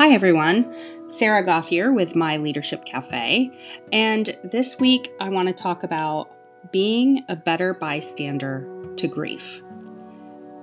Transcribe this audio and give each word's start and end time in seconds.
Hi, 0.00 0.12
everyone. 0.12 0.74
Sarah 1.08 1.44
Goth 1.44 1.68
here 1.68 1.92
with 1.92 2.16
My 2.16 2.38
Leadership 2.38 2.86
Cafe. 2.86 3.50
And 3.92 4.34
this 4.42 4.80
week, 4.80 5.12
I 5.20 5.28
want 5.28 5.48
to 5.48 5.52
talk 5.52 5.82
about 5.82 6.30
being 6.72 7.22
a 7.28 7.36
better 7.36 7.74
bystander 7.74 8.66
to 8.96 9.06
grief. 9.06 9.60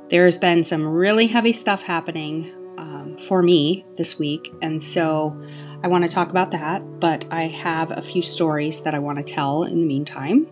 There 0.09 0.25
has 0.25 0.37
been 0.37 0.63
some 0.63 0.87
really 0.87 1.27
heavy 1.27 1.53
stuff 1.53 1.83
happening 1.83 2.51
um, 2.79 3.15
for 3.19 3.43
me 3.43 3.85
this 3.95 4.17
week, 4.17 4.51
and 4.63 4.81
so 4.81 5.39
I 5.83 5.87
want 5.87 6.03
to 6.03 6.09
talk 6.09 6.31
about 6.31 6.49
that. 6.49 6.99
But 6.99 7.27
I 7.29 7.43
have 7.43 7.91
a 7.91 8.01
few 8.01 8.23
stories 8.23 8.81
that 8.81 8.95
I 8.95 8.99
want 8.99 9.19
to 9.19 9.23
tell 9.23 9.65
in 9.65 9.81
the 9.81 9.87
meantime. 9.87 10.47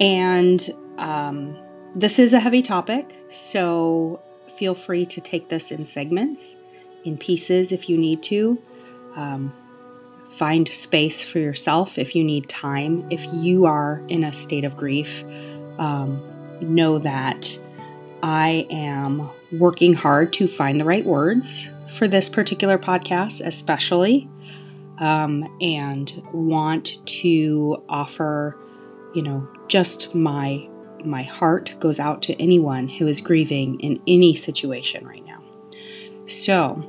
And 0.00 0.68
um, 0.98 1.56
this 1.94 2.18
is 2.18 2.32
a 2.32 2.40
heavy 2.40 2.62
topic, 2.62 3.16
so 3.28 4.20
feel 4.48 4.74
free 4.74 5.06
to 5.06 5.20
take 5.20 5.48
this 5.48 5.70
in 5.70 5.84
segments 5.84 6.56
in 7.04 7.16
pieces 7.18 7.72
if 7.72 7.88
you 7.88 7.96
need 7.96 8.22
to. 8.24 8.62
Um, 9.14 9.52
find 10.28 10.68
space 10.68 11.24
for 11.24 11.40
yourself 11.40 11.98
if 11.98 12.14
you 12.14 12.22
need 12.22 12.48
time. 12.48 13.06
If 13.10 13.26
you 13.32 13.66
are 13.66 14.02
in 14.08 14.22
a 14.22 14.32
state 14.32 14.64
of 14.64 14.76
grief, 14.76 15.24
um, 15.78 16.22
know 16.60 16.98
that 16.98 17.60
I 18.22 18.66
am 18.70 19.28
working 19.50 19.94
hard 19.94 20.32
to 20.34 20.46
find 20.46 20.78
the 20.78 20.84
right 20.84 21.04
words 21.04 21.68
for 21.88 22.06
this 22.06 22.28
particular 22.28 22.78
podcast, 22.78 23.44
especially, 23.44 24.28
um, 24.98 25.44
and 25.60 26.22
want 26.32 27.04
to 27.06 27.82
offer, 27.88 28.56
you 29.14 29.22
know, 29.22 29.48
just 29.68 30.14
my 30.14 30.68
my 31.02 31.22
heart 31.22 31.74
goes 31.80 31.98
out 31.98 32.20
to 32.20 32.34
anyone 32.40 32.86
who 32.86 33.06
is 33.06 33.22
grieving 33.22 33.80
in 33.80 34.02
any 34.06 34.34
situation 34.34 35.06
right 35.06 35.24
now. 35.24 35.29
So, 36.30 36.88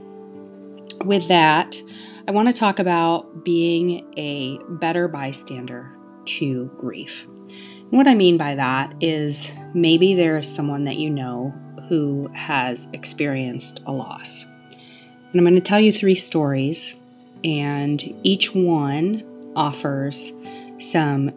with 1.04 1.28
that, 1.30 1.82
I 2.28 2.32
want 2.32 2.48
to 2.50 2.54
talk 2.54 2.78
about 2.78 3.44
being 3.44 4.14
a 4.16 4.60
better 4.70 5.08
bystander 5.08 5.92
to 6.26 6.68
grief. 6.78 7.26
And 7.26 7.92
what 7.92 8.08
I 8.08 8.14
mean 8.14 8.38
by 8.38 8.54
that 8.54 8.94
is 9.02 9.52
maybe 9.74 10.14
there 10.14 10.38
is 10.38 10.48
someone 10.48 10.84
that 10.84 10.98
you 10.98 11.10
know 11.10 11.56
who 11.90 12.30
has 12.34 12.88
experienced 12.94 13.82
a 13.88 13.92
loss. 13.92 14.46
And 14.46 15.40
I'm 15.40 15.44
going 15.44 15.56
to 15.56 15.62
tell 15.62 15.82
you 15.82 15.92
three 15.92 16.14
stories, 16.14 17.00
and 17.44 18.00
each 18.22 18.54
one 18.54 19.24
offers 19.56 20.34
some 20.78 21.32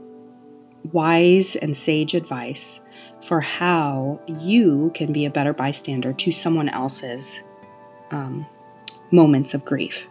wise 0.92 1.56
and 1.56 1.74
sage 1.74 2.14
advice 2.14 2.84
for 3.22 3.40
how 3.40 4.20
you 4.40 4.92
can 4.94 5.10
be 5.10 5.24
a 5.24 5.30
better 5.30 5.54
bystander 5.54 6.12
to 6.12 6.30
someone 6.30 6.68
else's 6.68 7.42
um, 8.14 8.46
moments 9.10 9.54
of 9.54 9.64
grief. 9.64 10.08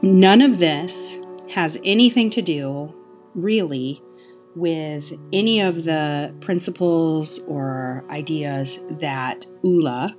None 0.00 0.40
of 0.40 0.58
this 0.58 1.18
has 1.50 1.78
anything 1.84 2.30
to 2.30 2.42
do, 2.42 2.94
really, 3.34 4.02
with 4.54 5.12
any 5.32 5.60
of 5.60 5.84
the 5.84 6.34
principles 6.40 7.38
or 7.40 8.04
ideas 8.10 8.86
that 8.90 9.46
ULA 9.62 10.16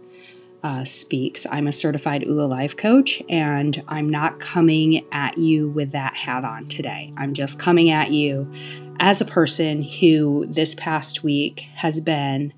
uh, 0.64 0.86
speaks. 0.86 1.46
I'm 1.52 1.68
a 1.68 1.72
certified 1.72 2.24
ULA 2.24 2.46
life 2.46 2.78
coach, 2.78 3.22
and 3.30 3.84
I'm 3.88 4.08
not 4.08 4.40
coming 4.40 5.06
at 5.12 5.38
you 5.38 5.70
with 5.70 5.92
that 5.92 6.16
hat 6.16 6.46
on 6.46 6.68
today. 6.68 7.14
I'm 7.18 7.34
just 7.34 7.60
coming 7.60 7.90
at 7.90 8.12
you 8.12 8.52
as 9.00 9.20
a 9.20 9.26
person 9.26 9.84
who 9.84 10.46
this 10.48 10.74
past 10.76 11.24
week 11.24 11.62
has 11.76 12.00
been 12.00 12.54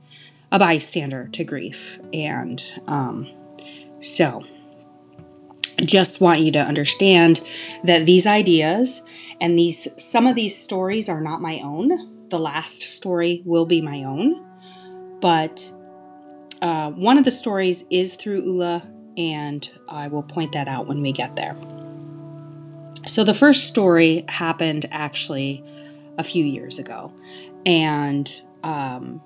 a 0.55 0.59
bystander 0.59 1.27
to 1.33 1.43
grief. 1.43 1.99
And 2.13 2.63
um, 2.87 3.29
so, 3.99 4.41
just 5.81 6.21
want 6.21 6.39
you 6.39 6.51
to 6.53 6.59
understand 6.59 7.41
that 7.83 8.05
these 8.05 8.25
ideas 8.25 9.03
and 9.41 9.59
these 9.59 10.01
some 10.01 10.25
of 10.25 10.33
these 10.33 10.57
stories 10.57 11.09
are 11.09 11.19
not 11.19 11.41
my 11.41 11.59
own. 11.59 12.29
The 12.29 12.39
last 12.39 12.81
story 12.81 13.41
will 13.45 13.65
be 13.65 13.81
my 13.81 14.03
own, 14.03 14.41
but 15.19 15.69
uh, 16.61 16.91
one 16.91 17.17
of 17.17 17.25
the 17.25 17.31
stories 17.31 17.83
is 17.91 18.15
through 18.15 18.41
Ula, 18.43 18.87
and 19.17 19.69
I 19.89 20.07
will 20.07 20.23
point 20.23 20.53
that 20.53 20.69
out 20.69 20.87
when 20.87 21.01
we 21.01 21.11
get 21.11 21.35
there. 21.35 21.57
So 23.05 23.25
the 23.25 23.33
first 23.33 23.67
story 23.67 24.23
happened 24.29 24.85
actually 24.89 25.63
a 26.17 26.23
few 26.23 26.45
years 26.45 26.79
ago, 26.79 27.13
and 27.65 28.31
um, 28.63 29.21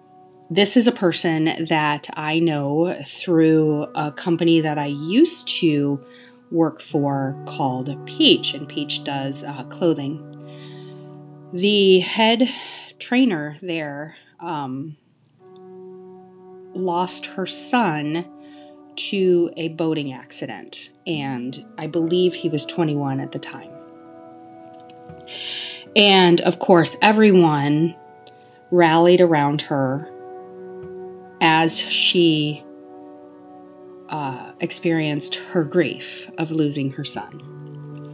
this 0.49 0.75
is 0.75 0.87
a 0.87 0.91
person 0.91 1.65
that 1.65 2.09
I 2.15 2.39
know 2.39 2.97
through 3.05 3.83
a 3.95 4.11
company 4.11 4.61
that 4.61 4.79
I 4.79 4.87
used 4.87 5.47
to 5.59 6.03
work 6.49 6.81
for 6.81 7.37
called 7.45 7.95
Peach, 8.07 8.55
and 8.55 8.67
Peach 8.67 9.03
does 9.03 9.43
uh, 9.43 9.63
clothing. 9.65 10.25
The 11.53 11.99
head 11.99 12.49
trainer 12.97 13.57
there 13.61 14.15
um, 14.39 14.97
lost 16.73 17.27
her 17.27 17.45
son 17.45 18.25
to 18.95 19.51
a 19.55 19.69
boating 19.69 20.11
accident, 20.11 20.89
and 21.05 21.63
I 21.77 21.85
believe 21.85 22.33
he 22.33 22.49
was 22.49 22.65
21 22.65 23.19
at 23.19 23.31
the 23.31 23.39
time. 23.39 23.71
And 25.95 26.41
of 26.41 26.57
course, 26.57 26.97
everyone 27.03 27.95
rallied 28.71 29.21
around 29.21 29.61
her 29.63 30.11
as 31.41 31.79
she 31.79 32.63
uh, 34.09 34.51
experienced 34.59 35.35
her 35.35 35.63
grief 35.63 36.29
of 36.37 36.51
losing 36.51 36.91
her 36.93 37.05
son. 37.05 38.13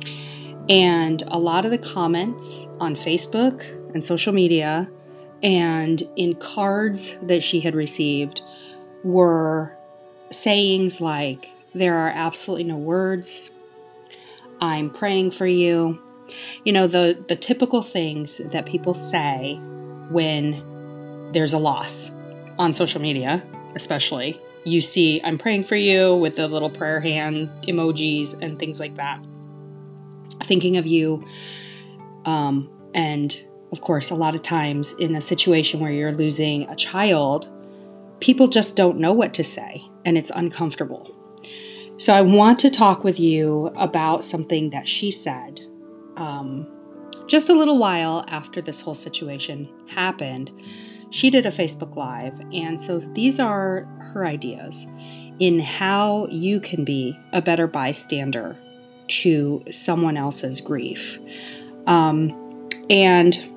And 0.68 1.24
a 1.28 1.38
lot 1.38 1.66
of 1.66 1.72
the 1.72 1.78
comments 1.78 2.68
on 2.80 2.96
Facebook 2.96 3.64
and 3.94 4.04
social 4.04 4.34
media 4.34 4.90
and 5.44 6.02
in 6.16 6.36
cards 6.36 7.18
that 7.22 7.44
she 7.44 7.60
had 7.60 7.76
received 7.76 8.42
were 9.04 9.78
sayings 10.32 11.02
like, 11.02 11.52
There 11.74 11.96
are 11.96 12.10
absolutely 12.10 12.64
no 12.64 12.78
words. 12.78 13.52
I'm 14.60 14.90
praying 14.90 15.32
for 15.32 15.46
you. 15.46 16.02
You 16.64 16.74
know, 16.74 16.88
the, 16.88 17.24
the 17.28 17.36
typical 17.36 17.84
things 17.84 18.38
that 18.38 18.66
people 18.66 18.96
say 18.96 19.60
when 20.10 21.32
there's 21.32 21.54
a 21.54 21.60
loss 21.60 22.15
on 22.58 22.74
social 22.74 23.02
media, 23.02 23.44
especially. 23.76 24.40
You 24.64 24.82
see, 24.82 25.22
I'm 25.24 25.38
praying 25.38 25.66
for 25.66 25.76
you 25.76 26.16
with 26.16 26.36
the 26.36 26.48
little 26.48 26.70
prayer 26.70 27.00
hand 27.00 27.50
emojis 27.68 28.40
and 28.42 28.58
things 28.58 28.80
like 28.80 28.96
that. 28.96 29.24
Thinking 30.44 30.78
of 30.78 30.88
you. 30.88 31.26
Um, 32.26 32.70
and 32.94 33.44
of 33.72 33.82
course, 33.82 34.10
a 34.10 34.16
lot 34.16 34.36
of 34.36 34.42
times 34.42 34.94
in 34.94 35.16
a 35.16 35.22
situation 35.22 35.80
where 35.80 35.92
you're 35.92 36.12
losing 36.12 36.68
a 36.70 36.76
child, 36.76 37.50
people 38.20 38.48
just 38.48 38.76
don't 38.76 38.98
know 38.98 39.14
what 39.14 39.34
to 39.36 39.44
say 39.44 39.84
and 40.04 40.18
it's 40.18 40.32
uncomfortable. 40.32 41.12
So, 41.98 42.14
I 42.14 42.22
want 42.22 42.60
to 42.60 42.70
talk 42.70 43.04
with 43.04 43.20
you 43.20 43.68
about 43.78 44.24
something 44.24 44.72
that 44.72 44.88
she 44.88 45.12
said 45.12 45.62
um, 46.18 46.68
just 47.28 47.50
a 47.50 47.54
little 47.54 47.78
while 47.78 48.26
after 48.28 48.62
this 48.62 48.82
whole 48.82 48.96
situation 48.96 49.70
happened 49.88 50.52
she 51.16 51.30
did 51.30 51.46
a 51.46 51.50
Facebook 51.50 51.96
Live. 51.96 52.42
And 52.52 52.80
so 52.80 53.00
these 53.00 53.40
are 53.40 53.86
her 54.00 54.26
ideas 54.26 54.86
in 55.40 55.60
how 55.62 56.28
you 56.28 56.60
can 56.60 56.84
be 56.84 57.18
a 57.32 57.42
better 57.42 57.68
bystander 57.68 58.58
to 59.08 59.64
someone 59.72 60.18
else's 60.18 60.60
grief. 60.60 61.18
Um, 61.88 62.68
and 62.90 63.50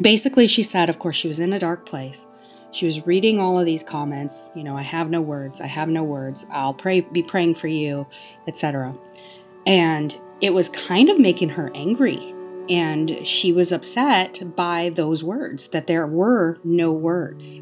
basically, 0.00 0.46
she 0.46 0.62
said, 0.62 0.88
of 0.88 1.00
course, 1.00 1.16
she 1.16 1.26
was 1.26 1.40
in 1.40 1.52
a 1.52 1.58
dark 1.58 1.86
place. 1.86 2.28
She 2.70 2.86
was 2.86 3.04
reading 3.04 3.40
all 3.40 3.58
of 3.58 3.66
these 3.66 3.82
comments, 3.82 4.48
you 4.54 4.62
know, 4.62 4.76
I 4.76 4.82
have 4.82 5.10
no 5.10 5.20
words, 5.20 5.60
I 5.60 5.66
have 5.66 5.88
no 5.88 6.04
words, 6.04 6.46
I'll 6.52 6.72
pray, 6.72 7.00
be 7.00 7.24
praying 7.24 7.56
for 7.56 7.66
you, 7.66 8.06
etc. 8.46 8.94
And 9.66 10.14
it 10.40 10.54
was 10.54 10.68
kind 10.68 11.10
of 11.10 11.18
making 11.18 11.48
her 11.48 11.72
angry 11.74 12.32
and 12.70 13.26
she 13.26 13.52
was 13.52 13.72
upset 13.72 14.40
by 14.54 14.90
those 14.94 15.24
words, 15.24 15.68
that 15.68 15.88
there 15.88 16.06
were 16.06 16.56
no 16.62 16.92
words. 16.92 17.60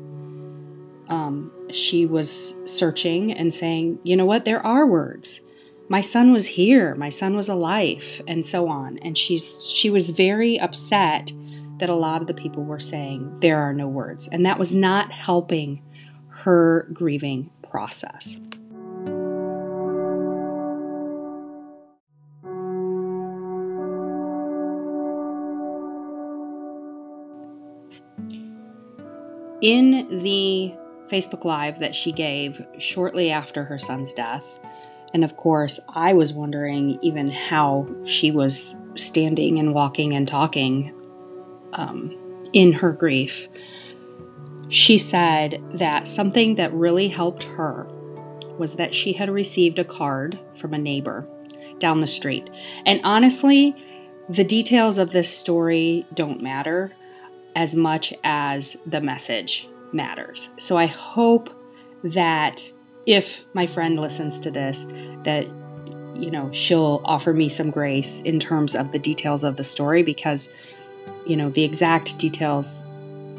Um, 1.08 1.50
she 1.72 2.04
was 2.04 2.54
searching 2.66 3.32
and 3.32 3.52
saying, 3.52 3.98
you 4.02 4.14
know 4.16 4.26
what, 4.26 4.44
there 4.44 4.64
are 4.64 4.86
words. 4.86 5.40
My 5.88 6.02
son 6.02 6.30
was 6.30 6.48
here, 6.48 6.94
my 6.94 7.08
son 7.08 7.34
was 7.34 7.48
alive, 7.48 8.20
and 8.28 8.44
so 8.44 8.68
on. 8.68 8.98
And 8.98 9.16
she's 9.16 9.66
she 9.66 9.88
was 9.88 10.10
very 10.10 10.60
upset 10.60 11.32
that 11.78 11.88
a 11.88 11.94
lot 11.94 12.20
of 12.20 12.26
the 12.26 12.34
people 12.34 12.62
were 12.62 12.78
saying 12.78 13.40
there 13.40 13.58
are 13.58 13.72
no 13.72 13.88
words. 13.88 14.28
And 14.28 14.44
that 14.44 14.58
was 14.58 14.74
not 14.74 15.12
helping 15.12 15.82
her 16.28 16.86
grieving 16.92 17.50
process. 17.62 18.38
In 29.60 30.18
the 30.18 30.74
Facebook 31.08 31.44
Live 31.44 31.78
that 31.78 31.94
she 31.94 32.12
gave 32.12 32.64
shortly 32.78 33.30
after 33.30 33.64
her 33.64 33.78
son's 33.78 34.12
death, 34.12 34.60
And 35.14 35.24
of 35.24 35.36
course, 35.36 35.80
I 35.88 36.12
was 36.12 36.34
wondering 36.34 36.98
even 37.00 37.30
how 37.30 37.88
she 38.04 38.30
was 38.30 38.76
standing 38.94 39.58
and 39.58 39.74
walking 39.74 40.12
and 40.14 40.28
talking 40.28 40.94
um, 41.72 42.44
in 42.52 42.72
her 42.74 42.92
grief. 42.92 43.48
She 44.68 44.98
said 44.98 45.62
that 45.72 46.08
something 46.08 46.56
that 46.56 46.74
really 46.74 47.08
helped 47.08 47.44
her 47.44 47.86
was 48.58 48.74
that 48.74 48.94
she 48.94 49.14
had 49.14 49.30
received 49.30 49.78
a 49.78 49.84
card 49.84 50.38
from 50.54 50.74
a 50.74 50.78
neighbor 50.78 51.26
down 51.78 52.00
the 52.00 52.06
street. 52.06 52.50
And 52.84 53.00
honestly, 53.02 53.74
the 54.28 54.44
details 54.44 54.98
of 54.98 55.12
this 55.12 55.30
story 55.30 56.06
don't 56.12 56.42
matter 56.42 56.92
as 57.56 57.74
much 57.74 58.14
as 58.24 58.76
the 58.86 59.00
message 59.00 59.68
matters. 59.92 60.52
So 60.58 60.76
I 60.76 60.86
hope 60.86 61.50
that 62.02 62.72
if 63.06 63.46
my 63.54 63.66
friend 63.66 63.98
listens 63.98 64.38
to 64.40 64.50
this, 64.50 64.86
that 65.24 65.46
you 66.14 66.30
know, 66.32 66.50
she'll 66.52 67.00
offer 67.04 67.32
me 67.32 67.48
some 67.48 67.70
grace 67.70 68.20
in 68.22 68.40
terms 68.40 68.74
of 68.74 68.90
the 68.90 68.98
details 68.98 69.44
of 69.44 69.56
the 69.56 69.62
story 69.64 70.02
because 70.02 70.52
you 71.28 71.36
know, 71.36 71.50
the 71.50 71.62
exact 71.62 72.18
details 72.18 72.84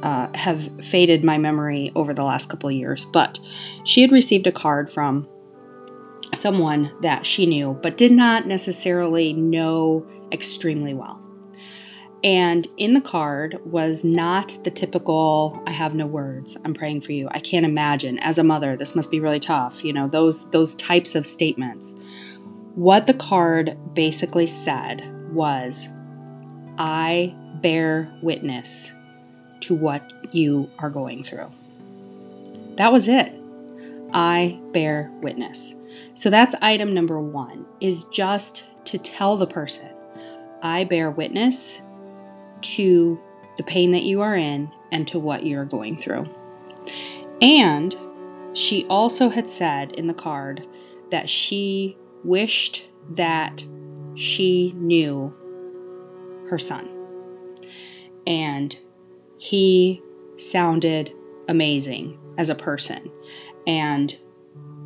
uh, 0.04 0.30
have 0.36 0.86
faded 0.86 1.24
my 1.24 1.38
memory 1.38 1.92
over 1.96 2.14
the 2.14 2.24
last 2.24 2.50
couple 2.50 2.70
of 2.70 2.76
years. 2.76 3.06
But 3.06 3.40
she 3.84 4.02
had 4.02 4.12
received 4.12 4.48
a 4.48 4.52
card 4.52 4.90
from 4.90 5.28
someone 6.34 6.92
that 7.02 7.26
she 7.26 7.46
knew, 7.46 7.78
but 7.82 7.98
did 7.98 8.12
not 8.12 8.46
necessarily 8.46 9.34
know 9.34 10.06
extremely 10.32 10.94
well. 10.94 11.22
And 12.24 12.68
in 12.76 12.94
the 12.94 13.02
card 13.02 13.60
was 13.64 14.04
not 14.04 14.58
the 14.64 14.72
typical 14.72 15.62
I 15.66 15.72
have 15.72 15.96
no 15.96 16.06
words. 16.06 16.58
I'm 16.66 16.74
praying 16.74 17.02
for 17.02 17.14
you. 17.14 17.30
I 17.32 17.40
can't 17.40 17.66
imagine 17.66 18.20
as 18.20 18.38
a 18.38 18.44
mother 18.44 18.76
this 18.76 18.96
must 18.96 19.10
be 19.10 19.22
really 19.22 19.40
tough, 19.40 19.86
you 19.86 19.94
know, 19.94 20.08
those 20.08 20.50
those 20.50 20.76
types 20.76 21.16
of 21.16 21.26
statements. 21.26 21.96
What 22.76 23.08
the 23.08 23.14
card 23.14 23.78
basically 23.94 24.48
said 24.48 25.32
was 25.32 25.88
I 26.78 27.36
bear 27.62 28.14
witness 28.22 28.92
to 29.62 29.76
what 29.76 30.34
you 30.34 30.70
are 30.80 30.90
going 30.90 31.24
through. 31.24 31.52
That 32.76 32.92
was 32.92 33.08
it. 33.08 33.34
I 34.14 34.60
bear 34.72 35.12
witness. 35.22 35.76
So 36.14 36.30
that's 36.30 36.56
item 36.62 36.94
number 36.94 37.20
1 37.20 37.66
is 37.80 38.06
just 38.06 38.66
to 38.86 38.98
tell 38.98 39.38
the 39.38 39.48
person 39.48 39.90
I 40.62 40.84
bear 40.84 41.12
witness 41.12 41.82
to 42.62 43.22
the 43.58 43.64
pain 43.64 43.92
that 43.92 44.04
you 44.04 44.22
are 44.22 44.36
in 44.36 44.72
and 44.92 45.08
to 45.08 45.20
what 45.20 45.46
you're 45.46 45.66
going 45.66 45.98
through. 45.98 46.28
And 47.42 47.96
she 48.54 48.86
also 48.88 49.30
had 49.30 49.48
said 49.48 49.92
in 49.94 50.08
the 50.08 50.14
card 50.14 50.66
that 51.12 51.30
she 51.30 51.98
wished 52.24 52.88
that 53.10 53.64
she 54.16 54.74
knew 54.76 55.34
her 56.50 56.58
son. 56.58 56.90
And 58.28 58.78
he 59.38 60.02
sounded 60.38 61.14
amazing 61.48 62.20
as 62.38 62.50
a 62.50 62.56
person. 62.56 63.12
And 63.66 64.18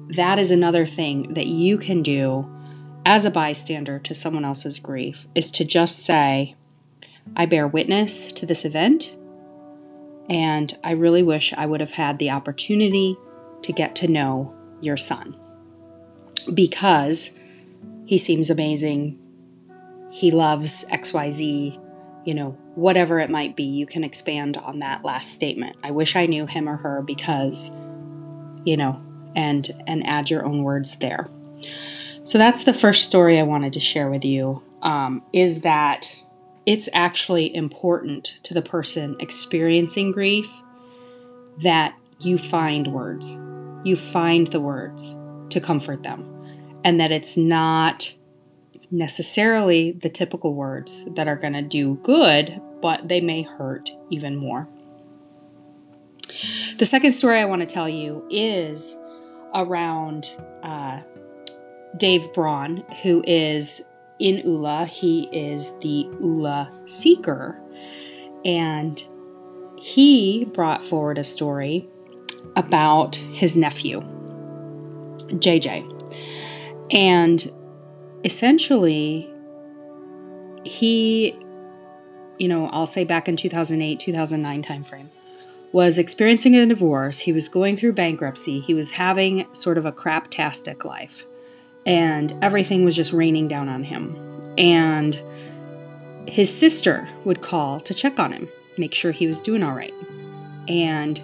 that 0.09 0.39
is 0.39 0.51
another 0.51 0.85
thing 0.85 1.33
that 1.33 1.47
you 1.47 1.77
can 1.77 2.01
do 2.01 2.49
as 3.05 3.25
a 3.25 3.31
bystander 3.31 3.99
to 3.99 4.15
someone 4.15 4.45
else's 4.45 4.79
grief 4.79 5.27
is 5.35 5.51
to 5.51 5.65
just 5.65 5.99
say, 5.99 6.55
I 7.35 7.45
bear 7.45 7.67
witness 7.67 8.31
to 8.33 8.45
this 8.45 8.65
event, 8.65 9.17
and 10.29 10.73
I 10.83 10.91
really 10.91 11.23
wish 11.23 11.53
I 11.53 11.65
would 11.65 11.79
have 11.79 11.91
had 11.91 12.19
the 12.19 12.29
opportunity 12.29 13.17
to 13.63 13.73
get 13.73 13.95
to 13.97 14.07
know 14.07 14.57
your 14.81 14.97
son 14.97 15.35
because 16.53 17.37
he 18.05 18.17
seems 18.17 18.49
amazing. 18.49 19.17
He 20.11 20.31
loves 20.31 20.85
XYZ, 20.91 21.79
you 22.25 22.33
know, 22.33 22.51
whatever 22.75 23.19
it 23.19 23.29
might 23.29 23.55
be. 23.55 23.63
You 23.63 23.85
can 23.85 24.03
expand 24.03 24.57
on 24.57 24.79
that 24.79 25.03
last 25.03 25.33
statement. 25.33 25.77
I 25.83 25.91
wish 25.91 26.15
I 26.15 26.25
knew 26.25 26.45
him 26.45 26.67
or 26.67 26.77
her 26.77 27.01
because, 27.01 27.73
you 28.65 28.77
know, 28.77 29.01
and 29.35 29.69
and 29.87 30.05
add 30.05 30.29
your 30.29 30.45
own 30.45 30.63
words 30.63 30.97
there. 30.97 31.27
So 32.23 32.37
that's 32.37 32.63
the 32.63 32.73
first 32.73 33.05
story 33.05 33.39
I 33.39 33.43
wanted 33.43 33.73
to 33.73 33.79
share 33.79 34.09
with 34.09 34.23
you. 34.23 34.63
Um, 34.81 35.23
is 35.33 35.61
that 35.61 36.22
it's 36.65 36.87
actually 36.93 37.53
important 37.53 38.39
to 38.43 38.53
the 38.53 38.61
person 38.61 39.15
experiencing 39.19 40.11
grief 40.11 40.49
that 41.59 41.95
you 42.19 42.37
find 42.37 42.87
words. 42.87 43.39
You 43.83 43.95
find 43.95 44.47
the 44.47 44.61
words 44.61 45.17
to 45.49 45.59
comfort 45.59 46.03
them, 46.03 46.29
and 46.83 46.99
that 46.99 47.11
it's 47.11 47.35
not 47.35 48.13
necessarily 48.91 49.91
the 49.91 50.09
typical 50.09 50.53
words 50.53 51.03
that 51.15 51.27
are 51.27 51.35
going 51.35 51.53
to 51.53 51.61
do 51.61 51.95
good, 51.95 52.61
but 52.81 53.07
they 53.07 53.19
may 53.19 53.41
hurt 53.41 53.89
even 54.09 54.35
more. 54.37 54.69
The 56.77 56.85
second 56.85 57.11
story 57.11 57.39
I 57.39 57.45
want 57.45 57.61
to 57.61 57.65
tell 57.65 57.89
you 57.89 58.25
is 58.29 58.97
around 59.53 60.29
uh, 60.63 61.01
Dave 61.97 62.33
Braun, 62.33 62.77
who 63.03 63.23
is 63.27 63.87
in 64.19 64.37
Ula. 64.39 64.85
He 64.85 65.29
is 65.31 65.77
the 65.79 66.07
Ula 66.19 66.71
seeker. 66.85 67.59
And 68.45 69.01
he 69.77 70.45
brought 70.45 70.83
forward 70.83 71.17
a 71.17 71.23
story 71.23 71.87
about 72.55 73.15
his 73.15 73.55
nephew, 73.55 74.01
JJ. 75.29 75.89
And 76.91 77.51
essentially, 78.23 79.29
he, 80.63 81.37
you 82.37 82.47
know, 82.47 82.67
I'll 82.67 82.85
say 82.85 83.03
back 83.03 83.27
in 83.27 83.35
2008, 83.35 83.99
2009 83.99 84.63
timeframe, 84.63 85.09
was 85.71 85.97
experiencing 85.97 86.55
a 86.55 86.65
divorce. 86.65 87.19
He 87.19 87.33
was 87.33 87.49
going 87.49 87.75
through 87.75 87.93
bankruptcy. 87.93 88.59
He 88.59 88.73
was 88.73 88.91
having 88.91 89.47
sort 89.53 89.77
of 89.77 89.85
a 89.85 89.91
craptastic 89.91 90.85
life 90.85 91.25
and 91.85 92.33
everything 92.41 92.83
was 92.83 92.95
just 92.95 93.13
raining 93.13 93.47
down 93.47 93.69
on 93.69 93.83
him. 93.83 94.15
And 94.57 95.19
his 96.27 96.55
sister 96.55 97.07
would 97.25 97.41
call 97.41 97.79
to 97.81 97.93
check 97.93 98.19
on 98.19 98.31
him, 98.31 98.49
make 98.77 98.93
sure 98.93 99.11
he 99.11 99.27
was 99.27 99.41
doing 99.41 99.63
all 99.63 99.73
right. 99.73 99.93
And 100.67 101.21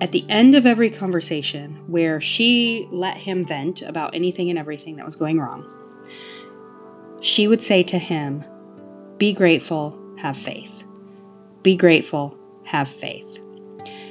at 0.00 0.12
the 0.12 0.24
end 0.28 0.54
of 0.54 0.66
every 0.66 0.90
conversation, 0.90 1.82
where 1.86 2.20
she 2.20 2.88
let 2.90 3.16
him 3.16 3.44
vent 3.44 3.82
about 3.82 4.14
anything 4.14 4.50
and 4.50 4.58
everything 4.58 4.96
that 4.96 5.04
was 5.04 5.16
going 5.16 5.38
wrong, 5.38 5.68
she 7.20 7.46
would 7.46 7.62
say 7.62 7.82
to 7.84 7.98
him, 7.98 8.44
Be 9.18 9.32
grateful, 9.32 9.98
have 10.18 10.36
faith. 10.36 10.84
Be 11.62 11.76
grateful, 11.76 12.36
have 12.64 12.88
faith. 12.88 13.38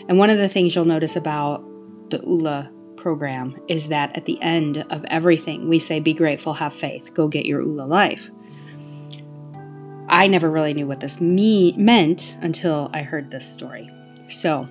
And 0.07 0.17
one 0.17 0.29
of 0.29 0.37
the 0.37 0.49
things 0.49 0.75
you'll 0.75 0.85
notice 0.85 1.15
about 1.15 1.63
the 2.09 2.19
ULA 2.21 2.71
program 3.03 3.59
is 3.67 3.89
that 3.89 4.17
at 4.17 4.25
the 4.25 4.41
end 4.41 4.83
of 4.89 5.05
everything, 5.05 5.69
we 5.69 5.77
say, 5.77 5.99
Be 5.99 6.13
grateful, 6.13 6.53
have 6.53 6.73
faith, 6.73 7.13
go 7.13 7.27
get 7.27 7.45
your 7.45 7.61
ULA 7.61 7.83
life. 7.83 8.31
I 10.09 10.25
never 10.27 10.49
really 10.49 10.73
knew 10.73 10.87
what 10.87 11.01
this 11.01 11.21
me- 11.21 11.75
meant 11.77 12.37
until 12.41 12.89
I 12.93 13.03
heard 13.03 13.29
this 13.29 13.47
story. 13.47 13.91
So, 14.27 14.67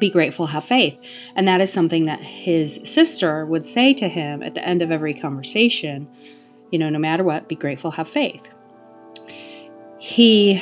be 0.00 0.10
grateful, 0.10 0.46
have 0.46 0.64
faith. 0.64 1.00
And 1.36 1.46
that 1.46 1.60
is 1.60 1.72
something 1.72 2.06
that 2.06 2.20
his 2.20 2.80
sister 2.84 3.46
would 3.46 3.64
say 3.64 3.94
to 3.94 4.08
him 4.08 4.42
at 4.42 4.54
the 4.54 4.66
end 4.66 4.82
of 4.82 4.90
every 4.90 5.14
conversation 5.14 6.08
you 6.74 6.78
know, 6.80 6.90
no 6.90 6.98
matter 6.98 7.22
what, 7.22 7.48
be 7.48 7.54
grateful, 7.54 7.92
have 7.92 8.08
faith. 8.08 8.50
He 9.98 10.60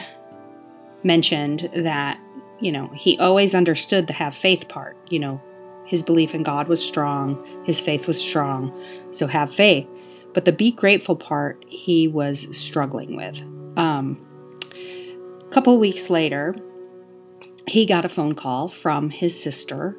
mentioned 1.02 1.70
that, 1.74 2.20
you 2.60 2.70
know, 2.70 2.88
he 2.88 3.18
always 3.18 3.54
understood 3.54 4.06
the 4.06 4.12
have 4.12 4.34
faith 4.34 4.68
part, 4.68 4.98
you 5.08 5.18
know, 5.18 5.40
his 5.84 6.02
belief 6.02 6.34
in 6.34 6.42
God 6.42 6.68
was 6.68 6.84
strong, 6.84 7.44
his 7.64 7.80
faith 7.80 8.06
was 8.06 8.20
strong, 8.20 8.72
so 9.10 9.26
have 9.26 9.52
faith. 9.52 9.86
But 10.32 10.44
the 10.44 10.52
be 10.52 10.72
grateful 10.72 11.16
part, 11.16 11.64
he 11.68 12.08
was 12.08 12.56
struggling 12.56 13.16
with. 13.16 13.42
Um, 13.76 14.18
a 15.40 15.50
couple 15.50 15.76
weeks 15.78 16.08
later, 16.08 16.56
he 17.66 17.86
got 17.86 18.04
a 18.04 18.08
phone 18.08 18.34
call 18.34 18.68
from 18.68 19.10
his 19.10 19.40
sister, 19.40 19.96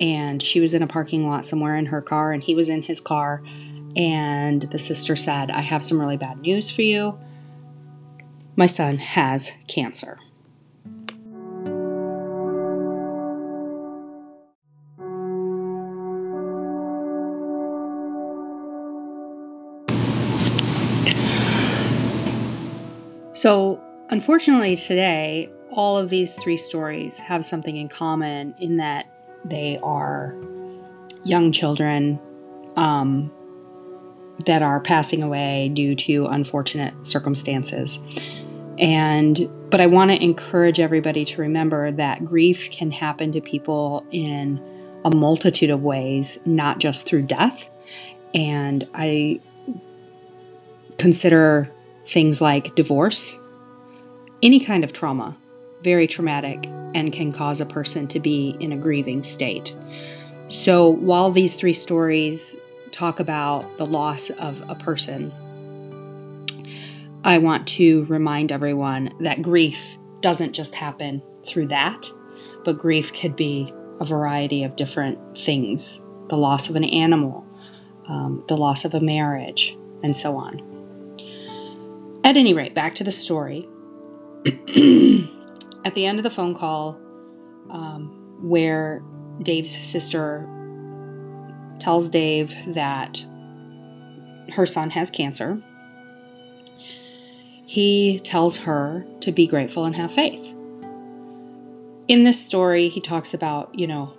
and 0.00 0.42
she 0.42 0.60
was 0.60 0.74
in 0.74 0.82
a 0.82 0.86
parking 0.86 1.28
lot 1.28 1.46
somewhere 1.46 1.76
in 1.76 1.86
her 1.86 2.02
car, 2.02 2.32
and 2.32 2.42
he 2.42 2.54
was 2.54 2.68
in 2.68 2.82
his 2.82 3.00
car. 3.00 3.42
And 3.96 4.62
the 4.62 4.78
sister 4.78 5.16
said, 5.16 5.50
I 5.50 5.60
have 5.60 5.84
some 5.84 6.00
really 6.00 6.16
bad 6.16 6.40
news 6.40 6.70
for 6.70 6.82
you. 6.82 7.18
My 8.56 8.66
son 8.66 8.98
has 8.98 9.52
cancer. 9.68 10.18
So, 23.42 23.82
unfortunately, 24.08 24.76
today, 24.76 25.50
all 25.72 25.98
of 25.98 26.10
these 26.10 26.36
three 26.36 26.56
stories 26.56 27.18
have 27.18 27.44
something 27.44 27.76
in 27.76 27.88
common 27.88 28.54
in 28.60 28.76
that 28.76 29.06
they 29.44 29.80
are 29.82 30.36
young 31.24 31.50
children 31.50 32.20
um, 32.76 33.32
that 34.46 34.62
are 34.62 34.78
passing 34.78 35.24
away 35.24 35.72
due 35.74 35.96
to 35.96 36.26
unfortunate 36.26 36.94
circumstances. 37.04 37.98
And 38.78 39.50
but 39.70 39.80
I 39.80 39.86
want 39.86 40.12
to 40.12 40.22
encourage 40.22 40.78
everybody 40.78 41.24
to 41.24 41.40
remember 41.40 41.90
that 41.90 42.24
grief 42.24 42.70
can 42.70 42.92
happen 42.92 43.32
to 43.32 43.40
people 43.40 44.06
in 44.12 44.62
a 45.04 45.10
multitude 45.12 45.70
of 45.70 45.82
ways, 45.82 46.38
not 46.46 46.78
just 46.78 47.06
through 47.06 47.22
death. 47.22 47.70
And 48.34 48.88
I 48.94 49.40
consider 50.96 51.72
things 52.04 52.40
like 52.40 52.74
divorce, 52.74 53.38
any 54.42 54.60
kind 54.60 54.84
of 54.84 54.92
trauma, 54.92 55.36
very 55.82 56.06
traumatic 56.06 56.66
and 56.94 57.12
can 57.12 57.32
cause 57.32 57.60
a 57.60 57.66
person 57.66 58.06
to 58.08 58.20
be 58.20 58.56
in 58.60 58.72
a 58.72 58.76
grieving 58.76 59.22
state. 59.22 59.76
So 60.48 60.88
while 60.88 61.30
these 61.30 61.54
three 61.54 61.72
stories 61.72 62.56
talk 62.90 63.20
about 63.20 63.78
the 63.78 63.86
loss 63.86 64.30
of 64.30 64.62
a 64.68 64.74
person, 64.74 65.32
I 67.24 67.38
want 67.38 67.66
to 67.68 68.04
remind 68.04 68.52
everyone 68.52 69.14
that 69.20 69.42
grief 69.42 69.96
doesn't 70.20 70.52
just 70.52 70.74
happen 70.74 71.22
through 71.44 71.66
that, 71.68 72.06
but 72.64 72.78
grief 72.78 73.12
could 73.14 73.36
be 73.36 73.72
a 74.00 74.04
variety 74.04 74.64
of 74.64 74.76
different 74.76 75.38
things 75.38 76.02
the 76.28 76.36
loss 76.36 76.70
of 76.70 76.76
an 76.76 76.84
animal, 76.84 77.44
um, 78.06 78.42
the 78.48 78.56
loss 78.56 78.86
of 78.86 78.94
a 78.94 79.00
marriage, 79.00 79.76
and 80.02 80.16
so 80.16 80.36
on. 80.36 80.71
At 82.24 82.36
any 82.36 82.54
rate, 82.54 82.74
back 82.74 82.94
to 82.96 83.04
the 83.04 83.10
story. 83.10 83.68
At 85.84 85.94
the 85.94 86.06
end 86.06 86.18
of 86.18 86.22
the 86.22 86.30
phone 86.30 86.54
call, 86.54 86.98
um, 87.70 88.38
where 88.40 89.02
Dave's 89.42 89.76
sister 89.76 90.48
tells 91.78 92.08
Dave 92.08 92.54
that 92.74 93.24
her 94.52 94.66
son 94.66 94.90
has 94.90 95.10
cancer, 95.10 95.60
he 97.66 98.20
tells 98.20 98.58
her 98.58 99.04
to 99.20 99.32
be 99.32 99.46
grateful 99.46 99.84
and 99.84 99.96
have 99.96 100.12
faith. 100.12 100.54
In 102.06 102.24
this 102.24 102.44
story, 102.44 102.88
he 102.88 103.00
talks 103.00 103.34
about, 103.34 103.76
you 103.76 103.86
know, 103.86 104.12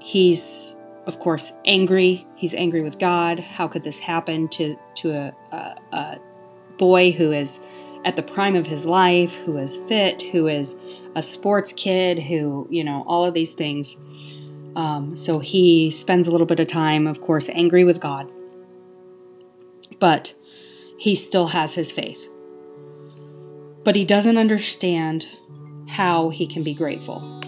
he's 0.00 0.78
of 1.06 1.18
course 1.18 1.52
angry. 1.64 2.26
He's 2.36 2.54
angry 2.54 2.80
with 2.80 2.98
God. 2.98 3.40
How 3.40 3.68
could 3.68 3.84
this 3.84 3.98
happen 3.98 4.48
to 4.50 4.76
to 4.96 5.12
a, 5.12 5.32
a, 5.52 5.76
a 5.92 6.18
boy 6.78 7.12
who 7.12 7.32
is 7.32 7.60
at 8.04 8.16
the 8.16 8.22
prime 8.22 8.56
of 8.56 8.66
his 8.66 8.86
life, 8.86 9.34
who 9.44 9.56
is 9.58 9.76
fit, 9.76 10.22
who 10.22 10.48
is 10.48 10.76
a 11.14 11.22
sports 11.22 11.72
kid, 11.72 12.18
who, 12.18 12.66
you 12.70 12.82
know, 12.82 13.04
all 13.06 13.24
of 13.24 13.34
these 13.34 13.52
things. 13.52 14.00
Um, 14.74 15.14
so 15.16 15.38
he 15.38 15.90
spends 15.90 16.26
a 16.26 16.30
little 16.30 16.46
bit 16.46 16.60
of 16.60 16.66
time, 16.66 17.06
of 17.06 17.20
course, 17.20 17.48
angry 17.50 17.84
with 17.84 18.00
God. 18.00 18.30
But 19.98 20.34
he 20.98 21.14
still 21.14 21.48
has 21.48 21.74
his 21.74 21.92
faith. 21.92 22.28
But 23.84 23.96
he 23.96 24.04
doesn't 24.04 24.38
understand 24.38 25.26
how 25.88 26.30
he 26.30 26.46
can 26.46 26.62
be 26.62 26.74
grateful. 26.74 27.41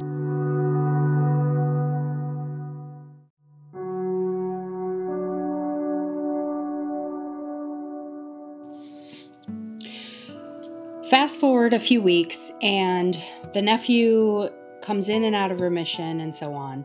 Fast 11.14 11.38
forward 11.38 11.72
a 11.72 11.78
few 11.78 12.02
weeks, 12.02 12.50
and 12.60 13.16
the 13.52 13.62
nephew 13.62 14.50
comes 14.82 15.08
in 15.08 15.22
and 15.22 15.32
out 15.32 15.52
of 15.52 15.60
remission 15.60 16.18
and 16.18 16.34
so 16.34 16.54
on. 16.54 16.84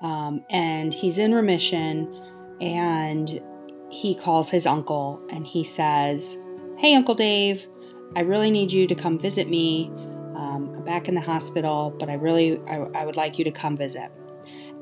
Um, 0.00 0.46
and 0.48 0.94
he's 0.94 1.18
in 1.18 1.34
remission, 1.34 2.10
and 2.58 3.38
he 3.90 4.14
calls 4.14 4.48
his 4.48 4.66
uncle 4.66 5.22
and 5.28 5.46
he 5.46 5.62
says, 5.62 6.42
Hey, 6.78 6.94
Uncle 6.94 7.14
Dave, 7.14 7.66
I 8.16 8.20
really 8.22 8.50
need 8.50 8.72
you 8.72 8.86
to 8.86 8.94
come 8.94 9.18
visit 9.18 9.46
me. 9.46 9.88
Um, 10.34 10.72
I'm 10.74 10.84
back 10.84 11.06
in 11.06 11.14
the 11.14 11.20
hospital, 11.20 11.94
but 11.98 12.08
I 12.08 12.14
really 12.14 12.58
I, 12.66 12.76
I 12.76 13.04
would 13.04 13.16
like 13.16 13.38
you 13.38 13.44
to 13.44 13.52
come 13.52 13.76
visit. 13.76 14.10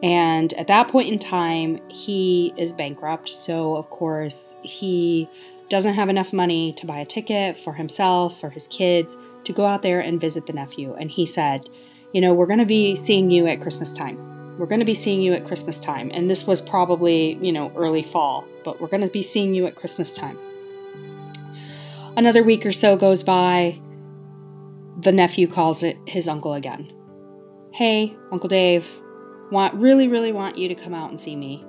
And 0.04 0.52
at 0.52 0.68
that 0.68 0.86
point 0.86 1.08
in 1.08 1.18
time, 1.18 1.80
he 1.90 2.54
is 2.56 2.72
bankrupt. 2.72 3.28
So, 3.28 3.74
of 3.74 3.90
course, 3.90 4.56
he 4.62 5.28
doesn't 5.68 5.94
have 5.94 6.08
enough 6.08 6.32
money 6.32 6.72
to 6.74 6.86
buy 6.86 6.98
a 6.98 7.06
ticket 7.06 7.56
for 7.56 7.74
himself, 7.74 8.40
for 8.40 8.50
his 8.50 8.66
kids, 8.66 9.16
to 9.44 9.52
go 9.52 9.66
out 9.66 9.82
there 9.82 10.00
and 10.00 10.20
visit 10.20 10.46
the 10.46 10.52
nephew. 10.52 10.94
And 10.98 11.10
he 11.10 11.26
said, 11.26 11.68
You 12.12 12.20
know, 12.20 12.34
we're 12.34 12.46
going 12.46 12.58
to 12.58 12.66
be 12.66 12.96
seeing 12.96 13.30
you 13.30 13.46
at 13.46 13.60
Christmas 13.60 13.92
time. 13.92 14.56
We're 14.58 14.66
going 14.66 14.80
to 14.80 14.86
be 14.86 14.94
seeing 14.94 15.20
you 15.20 15.32
at 15.34 15.44
Christmas 15.44 15.78
time. 15.78 16.10
And 16.14 16.30
this 16.30 16.46
was 16.46 16.60
probably, 16.60 17.38
you 17.42 17.52
know, 17.52 17.72
early 17.74 18.02
fall, 18.02 18.46
but 18.64 18.80
we're 18.80 18.88
going 18.88 19.02
to 19.02 19.08
be 19.08 19.22
seeing 19.22 19.54
you 19.54 19.66
at 19.66 19.74
Christmas 19.74 20.14
time. 20.14 20.38
Another 22.16 22.44
week 22.44 22.64
or 22.64 22.72
so 22.72 22.96
goes 22.96 23.22
by. 23.22 23.80
The 25.00 25.10
nephew 25.10 25.48
calls 25.48 25.82
it 25.82 25.98
his 26.06 26.28
uncle 26.28 26.54
again. 26.54 26.92
Hey, 27.72 28.16
Uncle 28.30 28.48
Dave, 28.48 29.00
want 29.50 29.74
really, 29.74 30.06
really 30.06 30.32
want 30.32 30.56
you 30.56 30.68
to 30.68 30.76
come 30.76 30.94
out 30.94 31.10
and 31.10 31.18
see 31.18 31.34
me. 31.34 31.64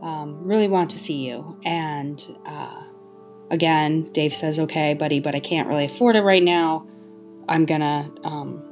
Um, 0.00 0.44
really 0.44 0.68
want 0.68 0.90
to 0.92 0.98
see 0.98 1.26
you. 1.26 1.58
And 1.64 2.24
uh, 2.46 2.84
Again, 3.52 4.10
Dave 4.12 4.34
says, 4.34 4.58
okay, 4.58 4.94
buddy, 4.94 5.20
but 5.20 5.34
I 5.34 5.40
can't 5.40 5.68
really 5.68 5.84
afford 5.84 6.16
it 6.16 6.22
right 6.22 6.42
now. 6.42 6.86
I'm 7.48 7.66
gonna, 7.66 8.10
um, 8.24 8.64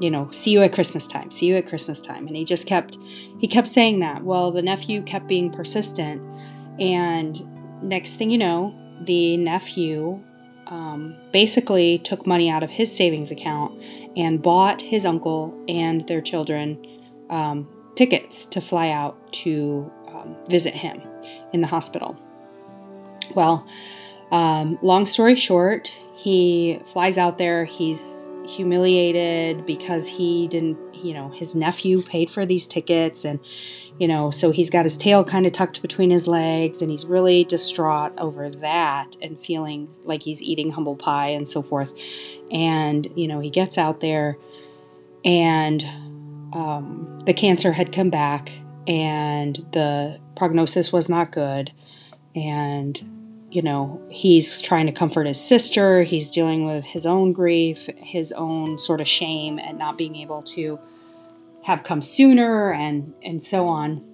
you 0.00 0.10
know, 0.10 0.30
see 0.30 0.50
you 0.50 0.62
at 0.62 0.72
Christmas 0.72 1.06
time. 1.06 1.30
See 1.30 1.44
you 1.44 1.56
at 1.56 1.66
Christmas 1.66 2.00
time. 2.00 2.26
And 2.26 2.34
he 2.34 2.44
just 2.44 2.66
kept, 2.66 2.96
he 3.38 3.46
kept 3.46 3.68
saying 3.68 4.00
that. 4.00 4.24
Well, 4.24 4.50
the 4.50 4.62
nephew 4.62 5.02
kept 5.02 5.28
being 5.28 5.50
persistent. 5.50 6.22
And 6.80 7.38
next 7.82 8.14
thing 8.14 8.30
you 8.30 8.38
know, 8.38 8.74
the 9.02 9.36
nephew 9.36 10.22
um, 10.68 11.16
basically 11.30 11.98
took 11.98 12.26
money 12.26 12.48
out 12.48 12.62
of 12.62 12.70
his 12.70 12.96
savings 12.96 13.30
account 13.30 13.78
and 14.16 14.40
bought 14.40 14.80
his 14.80 15.04
uncle 15.04 15.54
and 15.68 16.08
their 16.08 16.22
children 16.22 16.82
um, 17.28 17.68
tickets 17.94 18.46
to 18.46 18.62
fly 18.62 18.88
out 18.88 19.32
to 19.34 19.92
um, 20.08 20.34
visit 20.48 20.72
him 20.72 21.02
in 21.52 21.60
the 21.60 21.66
hospital. 21.66 22.18
Well, 23.34 23.66
um, 24.34 24.80
long 24.82 25.06
story 25.06 25.36
short, 25.36 25.96
he 26.16 26.80
flies 26.84 27.18
out 27.18 27.38
there. 27.38 27.62
He's 27.62 28.28
humiliated 28.44 29.64
because 29.64 30.08
he 30.08 30.48
didn't, 30.48 30.76
you 30.92 31.14
know, 31.14 31.28
his 31.28 31.54
nephew 31.54 32.02
paid 32.02 32.32
for 32.32 32.44
these 32.44 32.66
tickets 32.66 33.24
and 33.24 33.38
you 33.96 34.08
know, 34.08 34.32
so 34.32 34.50
he's 34.50 34.70
got 34.70 34.84
his 34.84 34.98
tail 34.98 35.24
kind 35.24 35.46
of 35.46 35.52
tucked 35.52 35.80
between 35.80 36.10
his 36.10 36.26
legs 36.26 36.82
and 36.82 36.90
he's 36.90 37.06
really 37.06 37.44
distraught 37.44 38.12
over 38.18 38.50
that 38.50 39.14
and 39.22 39.38
feeling 39.38 39.88
like 40.04 40.24
he's 40.24 40.42
eating 40.42 40.72
humble 40.72 40.96
pie 40.96 41.28
and 41.28 41.48
so 41.48 41.62
forth. 41.62 41.92
And, 42.50 43.06
you 43.14 43.28
know, 43.28 43.38
he 43.38 43.50
gets 43.50 43.78
out 43.78 44.00
there 44.00 44.36
and 45.24 45.84
um, 46.52 47.20
the 47.24 47.32
cancer 47.32 47.70
had 47.70 47.92
come 47.92 48.10
back 48.10 48.50
and 48.88 49.54
the 49.70 50.18
prognosis 50.34 50.92
was 50.92 51.08
not 51.08 51.30
good. 51.30 51.70
And 52.34 53.23
you 53.54 53.62
know, 53.62 54.02
he's 54.10 54.60
trying 54.60 54.86
to 54.86 54.92
comfort 54.92 55.28
his 55.28 55.40
sister, 55.40 56.02
he's 56.02 56.28
dealing 56.28 56.66
with 56.66 56.84
his 56.84 57.06
own 57.06 57.32
grief, 57.32 57.86
his 57.98 58.32
own 58.32 58.80
sort 58.80 59.00
of 59.00 59.06
shame 59.06 59.60
at 59.60 59.78
not 59.78 59.96
being 59.96 60.16
able 60.16 60.42
to 60.42 60.76
have 61.62 61.84
come 61.84 62.02
sooner 62.02 62.72
and 62.72 63.14
and 63.22 63.40
so 63.40 63.68
on. 63.68 64.04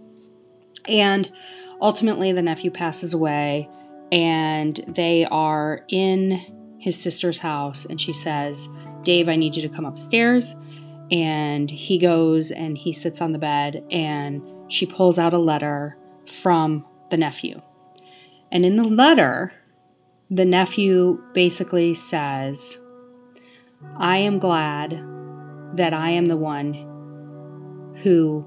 And 0.86 1.32
ultimately 1.80 2.32
the 2.32 2.42
nephew 2.42 2.70
passes 2.70 3.14
away 3.14 3.70
and 4.12 4.76
they 4.86 5.24
are 5.24 5.86
in 5.88 6.76
his 6.78 7.00
sister's 7.00 7.38
house 7.38 7.86
and 7.86 7.98
she 7.98 8.12
says, 8.12 8.68
"Dave, 9.04 9.26
I 9.26 9.36
need 9.36 9.56
you 9.56 9.62
to 9.62 9.70
come 9.70 9.86
upstairs." 9.86 10.54
And 11.10 11.70
he 11.70 11.96
goes 11.96 12.50
and 12.50 12.76
he 12.76 12.92
sits 12.92 13.22
on 13.22 13.32
the 13.32 13.38
bed 13.38 13.82
and 13.90 14.42
she 14.68 14.84
pulls 14.84 15.18
out 15.18 15.32
a 15.32 15.38
letter 15.38 15.96
from 16.26 16.84
the 17.08 17.16
nephew 17.16 17.62
and 18.52 18.64
in 18.64 18.76
the 18.76 18.84
letter, 18.84 19.52
the 20.30 20.44
nephew 20.44 21.22
basically 21.32 21.94
says, 21.94 22.82
I 23.96 24.18
am 24.18 24.38
glad 24.38 25.04
that 25.74 25.94
I 25.94 26.10
am 26.10 26.26
the 26.26 26.36
one 26.36 27.94
who 28.02 28.46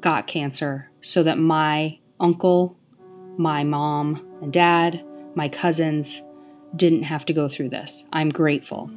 got 0.00 0.26
cancer 0.26 0.90
so 1.00 1.22
that 1.22 1.38
my 1.38 1.98
uncle, 2.20 2.78
my 3.36 3.64
mom 3.64 4.24
and 4.42 4.52
dad, 4.52 5.04
my 5.34 5.48
cousins 5.48 6.22
didn't 6.76 7.04
have 7.04 7.24
to 7.26 7.32
go 7.32 7.48
through 7.48 7.70
this. 7.70 8.06
I'm 8.12 8.28
grateful. 8.28 8.90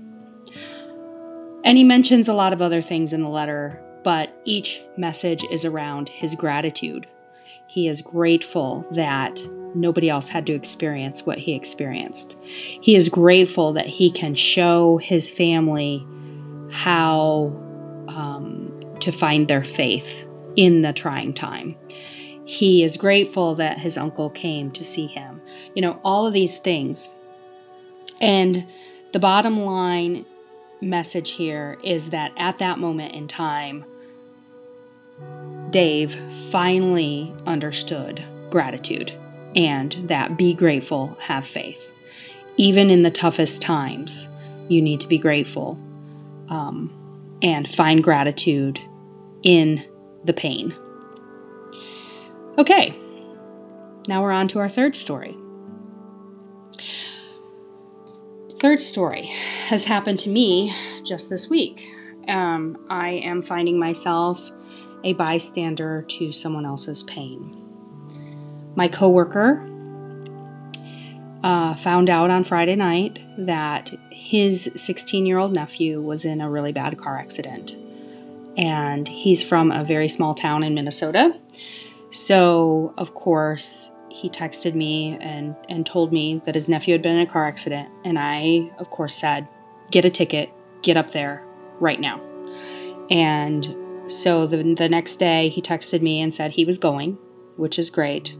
And 1.63 1.77
he 1.77 1.83
mentions 1.83 2.27
a 2.27 2.33
lot 2.33 2.53
of 2.53 2.61
other 2.61 2.81
things 2.81 3.13
in 3.13 3.21
the 3.21 3.29
letter, 3.29 3.83
but 4.03 4.41
each 4.45 4.81
message 4.97 5.43
is 5.51 5.63
around 5.63 6.09
his 6.09 6.35
gratitude. 6.35 7.07
He 7.67 7.87
is 7.87 8.01
grateful 8.01 8.85
that 8.91 9.39
nobody 9.75 10.09
else 10.09 10.29
had 10.29 10.45
to 10.47 10.53
experience 10.53 11.25
what 11.25 11.37
he 11.39 11.53
experienced. 11.53 12.37
He 12.43 12.95
is 12.95 13.09
grateful 13.09 13.73
that 13.73 13.87
he 13.87 14.11
can 14.11 14.35
show 14.35 14.97
his 14.97 15.29
family 15.29 16.05
how 16.71 17.53
um, 18.07 18.71
to 18.99 19.11
find 19.11 19.47
their 19.47 19.63
faith 19.63 20.27
in 20.55 20.81
the 20.81 20.93
trying 20.93 21.33
time. 21.33 21.75
he 22.45 22.83
is 22.83 22.97
grateful 22.97 23.55
that 23.55 23.79
his 23.79 23.97
uncle 23.97 24.29
came 24.29 24.71
to 24.71 24.83
see 24.83 25.07
him. 25.07 25.41
You 25.73 25.81
know, 25.81 25.99
all 26.03 26.27
of 26.27 26.33
these 26.33 26.57
things. 26.57 27.09
And 28.19 28.67
the 29.13 29.19
bottom 29.19 29.61
line 29.61 30.25
message 30.81 31.31
here 31.31 31.77
is 31.83 32.09
that 32.09 32.33
at 32.37 32.57
that 32.57 32.77
moment 32.79 33.15
in 33.15 33.27
time, 33.27 33.85
Dave 35.69 36.13
finally 36.51 37.33
understood 37.45 38.21
gratitude 38.49 39.13
and 39.55 39.91
that 40.07 40.37
be 40.37 40.53
grateful, 40.53 41.17
have 41.21 41.45
faith. 41.45 41.93
Even 42.57 42.89
in 42.89 43.03
the 43.03 43.11
toughest 43.11 43.61
times, 43.61 44.29
you 44.67 44.81
need 44.81 45.01
to 45.01 45.07
be 45.07 45.17
grateful 45.17 45.79
um, 46.49 46.91
and 47.41 47.67
find 47.67 48.03
gratitude 48.03 48.79
in 49.43 49.83
the 50.23 50.33
pain. 50.33 50.75
Okay, 52.57 52.95
now 54.07 54.21
we're 54.21 54.31
on 54.31 54.47
to 54.49 54.59
our 54.59 54.69
third 54.69 54.95
story. 54.95 55.35
Third 58.59 58.79
story 58.79 59.31
has 59.67 59.85
happened 59.85 60.19
to 60.19 60.29
me 60.29 60.73
just 61.03 61.29
this 61.29 61.49
week. 61.49 61.89
Um, 62.27 62.85
I 62.89 63.13
am 63.13 63.41
finding 63.41 63.79
myself 63.79 64.51
a 65.03 65.13
bystander 65.13 66.05
to 66.09 66.31
someone 66.31 66.65
else's 66.65 67.01
pain. 67.03 67.60
My 68.75 68.87
coworker 68.87 69.67
uh, 71.43 71.75
found 71.75 72.09
out 72.09 72.29
on 72.29 72.43
Friday 72.43 72.75
night 72.75 73.19
that 73.37 73.91
his 74.11 74.71
16 74.75 75.25
year 75.25 75.37
old 75.37 75.53
nephew 75.53 76.01
was 76.01 76.25
in 76.25 76.41
a 76.41 76.49
really 76.49 76.71
bad 76.71 76.97
car 76.97 77.17
accident. 77.17 77.77
And 78.57 79.07
he's 79.07 79.43
from 79.43 79.71
a 79.71 79.83
very 79.83 80.09
small 80.09 80.33
town 80.33 80.63
in 80.63 80.73
Minnesota. 80.73 81.39
So, 82.11 82.93
of 82.97 83.13
course, 83.13 83.91
he 84.09 84.29
texted 84.29 84.75
me 84.75 85.17
and, 85.21 85.55
and 85.69 85.85
told 85.85 86.11
me 86.11 86.41
that 86.45 86.55
his 86.55 86.67
nephew 86.67 86.93
had 86.93 87.01
been 87.01 87.15
in 87.15 87.27
a 87.27 87.31
car 87.31 87.47
accident. 87.47 87.89
And 88.03 88.19
I, 88.19 88.69
of 88.77 88.89
course, 88.89 89.15
said, 89.15 89.47
Get 89.89 90.05
a 90.05 90.09
ticket, 90.09 90.49
get 90.81 90.95
up 90.95 91.11
there 91.11 91.43
right 91.79 91.99
now. 91.99 92.21
And 93.09 93.75
so 94.07 94.47
the, 94.47 94.73
the 94.75 94.87
next 94.87 95.15
day, 95.15 95.49
he 95.49 95.61
texted 95.61 96.01
me 96.01 96.21
and 96.21 96.33
said 96.33 96.51
he 96.51 96.63
was 96.63 96.77
going, 96.77 97.17
which 97.57 97.77
is 97.77 97.89
great. 97.89 98.37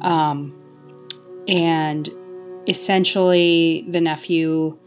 Um, 0.00 0.56
and 1.48 2.08
essentially, 2.66 3.84
the 3.88 4.00
nephew 4.00 4.78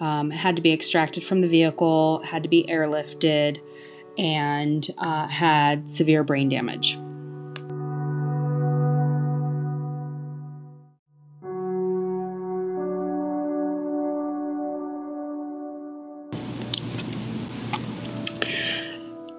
um, 0.00 0.30
had 0.30 0.56
to 0.56 0.62
be 0.62 0.72
extracted 0.72 1.24
from 1.24 1.40
the 1.40 1.48
vehicle, 1.48 2.22
had 2.24 2.42
to 2.42 2.48
be 2.48 2.64
airlifted, 2.64 3.60
and 4.18 4.86
uh, 4.98 5.26
had 5.26 5.88
severe 5.88 6.24
brain 6.24 6.48
damage. 6.48 6.98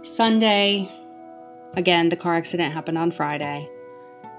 Sunday, 0.03 0.91
again, 1.75 2.09
the 2.09 2.15
car 2.15 2.33
accident 2.35 2.73
happened 2.73 2.97
on 2.97 3.11
Friday. 3.11 3.69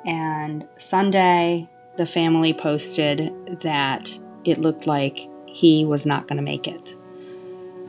And 0.09 0.67
Sunday, 0.79 1.69
the 1.99 2.07
family 2.07 2.55
posted 2.55 3.61
that 3.61 4.19
it 4.43 4.57
looked 4.57 4.87
like 4.87 5.29
he 5.45 5.85
was 5.85 6.07
not 6.07 6.27
going 6.27 6.39
to 6.39 6.43
make 6.43 6.67
it. 6.67 6.97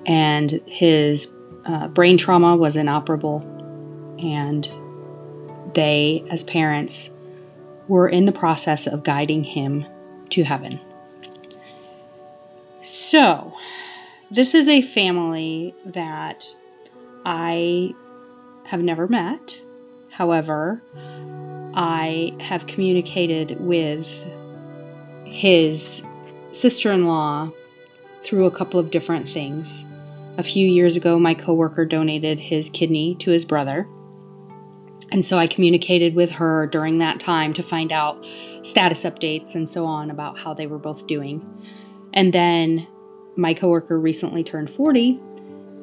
And 0.06 0.60
his 0.66 1.34
uh, 1.64 1.88
brain 1.88 2.18
trauma 2.18 2.58
was 2.58 2.76
inoperable. 2.76 3.40
And 4.20 4.70
they, 5.74 6.26
as 6.30 6.44
parents, 6.44 7.14
were 7.88 8.10
in 8.10 8.26
the 8.26 8.34
process 8.34 8.86
of 8.86 9.06
guiding 9.06 9.46
him 9.46 9.86
to 10.32 10.44
heaven. 10.44 10.78
So, 12.82 13.54
this 14.30 14.54
is 14.54 14.68
a 14.68 14.82
family 14.82 15.74
that 15.86 16.54
I 17.26 17.94
have 18.66 18.84
never 18.84 19.08
met. 19.08 19.62
However, 20.12 20.82
I 21.82 22.34
have 22.42 22.68
communicated 22.68 23.58
with 23.62 24.30
his 25.24 26.06
sister 26.52 26.92
in 26.92 27.08
law 27.08 27.54
through 28.22 28.48
a 28.48 28.52
couple 28.52 28.82
of 28.82 28.92
different 28.92 29.30
things. 29.30 29.86
A 30.38 30.44
few 30.44 30.68
years 30.68 30.98
ago, 30.98 31.18
my 31.18 31.34
coworker 31.34 31.86
donated 31.86 32.42
his 32.42 32.70
kidney 32.70 33.16
to 33.20 33.32
his 33.32 33.46
brother. 33.46 33.88
And 35.14 35.24
so 35.24 35.38
I 35.38 35.48
communicated 35.48 36.16
with 36.16 36.34
her 36.34 36.68
during 36.68 36.98
that 36.98 37.22
time 37.22 37.54
to 37.54 37.64
find 37.64 37.94
out 37.94 38.26
status 38.62 39.06
updates 39.06 39.56
and 39.56 39.68
so 39.68 39.86
on 39.86 40.12
about 40.12 40.38
how 40.38 40.54
they 40.54 40.68
were 40.68 40.80
both 40.80 41.08
doing. 41.08 41.48
And 42.14 42.34
then 42.34 42.88
my 43.38 43.54
coworker 43.54 43.98
recently 43.98 44.44
turned 44.44 44.70
40 44.70 45.22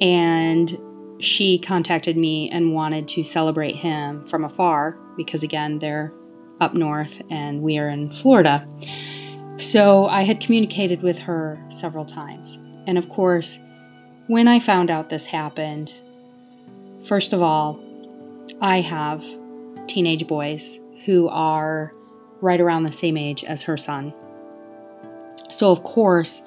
and 0.03 0.77
she 1.19 1.59
contacted 1.59 2.17
me 2.17 2.51
and 2.51 2.75
wanted 2.75 3.09
to 3.09 3.25
celebrate 3.25 3.77
him 3.77 4.25
from 4.25 4.45
afar 4.45 4.99
because, 5.17 5.43
again, 5.43 5.79
they're 5.79 6.13
up 6.61 6.75
north 6.75 7.23
and 7.31 7.63
we 7.63 7.79
are 7.79 7.89
in 7.89 8.11
Florida. 8.11 8.67
So 9.59 10.07
I 10.07 10.23
had 10.23 10.41
communicated 10.41 11.03
with 11.03 11.21
her 11.21 11.63
several 11.69 12.05
times. 12.05 12.61
And 12.87 12.99
of 12.99 13.09
course, 13.09 13.61
when 14.27 14.49
I 14.49 14.59
found 14.59 14.91
out 14.91 15.09
this 15.09 15.27
happened, 15.27 15.95
first 17.03 17.33
of 17.33 17.41
all, 17.41 17.81
I 18.61 18.81
have 18.81 19.25
teenage 19.87 20.27
boys 20.27 20.81
who 21.05 21.29
are 21.29 21.95
right 22.41 22.61
around 22.61 22.83
the 22.83 22.93
same 22.93 23.17
age 23.17 23.45
as 23.45 23.63
her 23.63 23.77
son. 23.77 24.13
So, 25.49 25.71
of 25.71 25.83
course, 25.83 26.43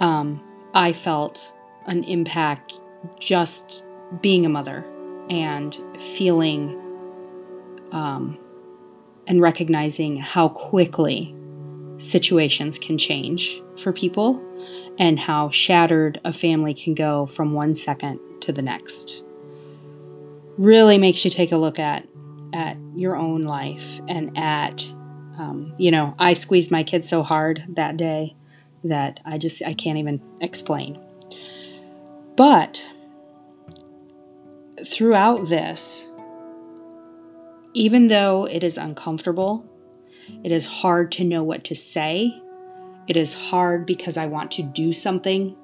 um, 0.00 0.42
I 0.74 0.92
felt 0.92 1.54
an 1.86 2.04
impact 2.04 2.80
just 3.18 3.86
being 4.20 4.46
a 4.46 4.48
mother 4.48 4.84
and 5.30 5.76
feeling 5.98 6.80
um, 7.92 8.38
and 9.26 9.40
recognizing 9.40 10.16
how 10.16 10.48
quickly 10.48 11.34
situations 11.98 12.78
can 12.78 12.96
change 12.96 13.60
for 13.76 13.92
people 13.92 14.42
and 14.98 15.20
how 15.20 15.50
shattered 15.50 16.20
a 16.24 16.32
family 16.32 16.74
can 16.74 16.94
go 16.94 17.26
from 17.26 17.52
one 17.52 17.74
second 17.74 18.20
to 18.40 18.52
the 18.52 18.62
next. 18.62 19.24
Really 20.56 20.98
makes 20.98 21.24
you 21.24 21.30
take 21.30 21.52
a 21.52 21.56
look 21.56 21.78
at 21.78 22.06
at 22.52 22.76
your 22.96 23.16
own 23.16 23.42
life 23.42 24.00
and 24.08 24.36
at 24.36 24.84
um, 25.38 25.74
you 25.78 25.90
know 25.90 26.14
i 26.18 26.32
squeezed 26.32 26.70
my 26.70 26.82
kids 26.82 27.08
so 27.08 27.22
hard 27.22 27.64
that 27.68 27.96
day 27.96 28.34
that 28.82 29.20
i 29.24 29.36
just 29.36 29.62
i 29.64 29.74
can't 29.74 29.98
even 29.98 30.20
explain 30.40 30.98
but 32.38 32.88
throughout 34.86 35.48
this, 35.48 36.08
even 37.74 38.06
though 38.06 38.44
it 38.44 38.62
is 38.62 38.78
uncomfortable, 38.78 39.66
it 40.44 40.52
is 40.52 40.66
hard 40.66 41.10
to 41.10 41.24
know 41.24 41.42
what 41.42 41.64
to 41.64 41.74
say. 41.74 42.40
It 43.08 43.16
is 43.16 43.34
hard 43.34 43.86
because 43.86 44.16
I 44.16 44.26
want 44.26 44.52
to 44.52 44.62
do 44.62 44.92
something. 44.92 45.56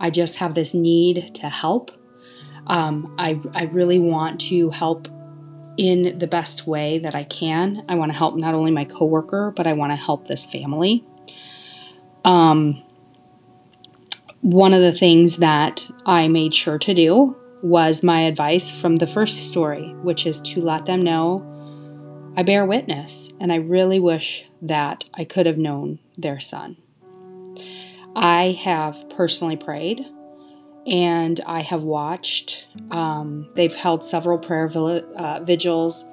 I 0.00 0.08
just 0.08 0.36
have 0.36 0.54
this 0.54 0.72
need 0.72 1.34
to 1.34 1.50
help. 1.50 1.90
Um, 2.68 3.14
I, 3.18 3.38
I 3.52 3.64
really 3.64 3.98
want 3.98 4.40
to 4.42 4.70
help 4.70 5.08
in 5.76 6.18
the 6.18 6.26
best 6.26 6.66
way 6.66 7.00
that 7.00 7.14
I 7.14 7.24
can. 7.24 7.84
I 7.86 7.96
want 7.96 8.12
to 8.12 8.16
help 8.16 8.34
not 8.34 8.54
only 8.54 8.70
my 8.70 8.86
coworker, 8.86 9.52
but 9.54 9.66
I 9.66 9.74
want 9.74 9.92
to 9.92 9.96
help 9.96 10.26
this 10.26 10.46
family. 10.46 11.04
Um, 12.24 12.82
one 14.44 14.74
of 14.74 14.82
the 14.82 14.92
things 14.92 15.38
that 15.38 15.88
I 16.04 16.28
made 16.28 16.54
sure 16.54 16.78
to 16.78 16.92
do 16.92 17.34
was 17.62 18.02
my 18.02 18.24
advice 18.24 18.70
from 18.70 18.96
the 18.96 19.06
first 19.06 19.48
story, 19.48 19.94
which 20.02 20.26
is 20.26 20.38
to 20.42 20.60
let 20.60 20.84
them 20.84 21.00
know 21.00 21.50
I 22.36 22.42
bear 22.42 22.66
witness 22.66 23.32
and 23.40 23.50
I 23.50 23.56
really 23.56 23.98
wish 23.98 24.50
that 24.60 25.06
I 25.14 25.24
could 25.24 25.46
have 25.46 25.56
known 25.56 25.98
their 26.18 26.40
son. 26.40 26.76
I 28.14 28.58
have 28.62 29.08
personally 29.08 29.56
prayed 29.56 30.04
and 30.86 31.40
I 31.46 31.62
have 31.62 31.84
watched. 31.84 32.68
Um, 32.90 33.48
they've 33.54 33.74
held 33.74 34.04
several 34.04 34.36
prayer 34.36 34.66
uh, 34.66 35.40
vigils 35.42 36.04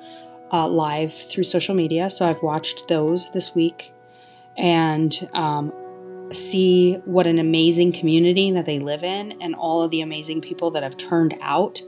uh, 0.53 0.69
live 0.69 1.13
through 1.13 1.43
social 1.43 1.75
media, 1.75 2.09
so 2.09 2.25
I've 2.25 2.43
watched 2.43 2.87
those 2.87 3.33
this 3.33 3.53
week. 3.53 3.91
And 4.57 5.29
um, 5.33 5.73
see 6.33 6.95
what 7.05 7.27
an 7.27 7.39
amazing 7.39 7.91
community 7.91 8.51
that 8.51 8.65
they 8.65 8.79
live 8.79 9.03
in 9.03 9.41
and 9.41 9.55
all 9.55 9.81
of 9.81 9.91
the 9.91 10.01
amazing 10.01 10.41
people 10.41 10.71
that 10.71 10.83
have 10.83 10.97
turned 10.97 11.37
out 11.41 11.81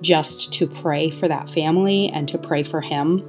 just 0.00 0.52
to 0.54 0.66
pray 0.66 1.10
for 1.10 1.28
that 1.28 1.48
family 1.48 2.08
and 2.08 2.28
to 2.28 2.38
pray 2.38 2.62
for 2.62 2.80
him. 2.80 3.22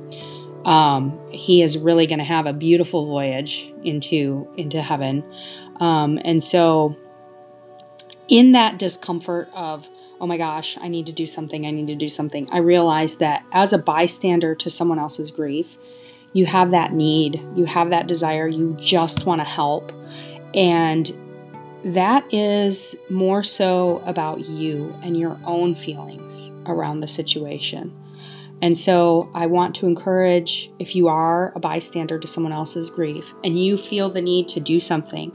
Um, 0.65 1.19
he 1.31 1.61
is 1.61 1.77
really 1.77 2.05
going 2.05 2.19
to 2.19 2.25
have 2.25 2.45
a 2.45 2.53
beautiful 2.53 3.05
voyage 3.05 3.73
into 3.83 4.51
into 4.57 4.81
heaven, 4.81 5.23
um, 5.79 6.19
and 6.25 6.43
so 6.43 6.97
in 8.27 8.51
that 8.51 8.77
discomfort 8.77 9.49
of 9.53 9.87
oh 10.21 10.27
my 10.27 10.37
gosh, 10.37 10.77
I 10.81 10.89
need 10.89 11.05
to 11.05 11.13
do 11.13 11.25
something, 11.25 11.65
I 11.65 11.71
need 11.71 11.87
to 11.87 11.95
do 11.95 12.09
something. 12.09 12.47
I 12.51 12.57
realized 12.57 13.19
that 13.19 13.45
as 13.51 13.71
a 13.71 13.77
bystander 13.77 14.53
to 14.55 14.69
someone 14.69 14.99
else's 14.99 15.31
grief, 15.31 15.77
you 16.33 16.45
have 16.45 16.71
that 16.71 16.93
need, 16.93 17.41
you 17.55 17.65
have 17.65 17.89
that 17.91 18.07
desire, 18.07 18.47
you 18.47 18.75
just 18.79 19.25
want 19.25 19.41
to 19.41 19.45
help. 19.45 19.91
And 20.53 21.11
that 21.83 22.25
is 22.33 22.95
more 23.09 23.43
so 23.43 24.01
about 24.05 24.41
you 24.41 24.93
and 25.01 25.17
your 25.17 25.39
own 25.45 25.75
feelings 25.75 26.51
around 26.65 26.99
the 26.99 27.07
situation. 27.07 27.95
And 28.61 28.77
so 28.77 29.29
I 29.33 29.45
want 29.45 29.75
to 29.75 29.87
encourage 29.87 30.71
if 30.79 30.95
you 30.95 31.07
are 31.07 31.53
a 31.55 31.59
bystander 31.59 32.19
to 32.19 32.27
someone 32.27 32.51
else's 32.51 32.89
grief 32.89 33.33
and 33.43 33.63
you 33.63 33.77
feel 33.77 34.09
the 34.09 34.21
need 34.21 34.49
to 34.49 34.59
do 34.59 34.79
something, 34.79 35.31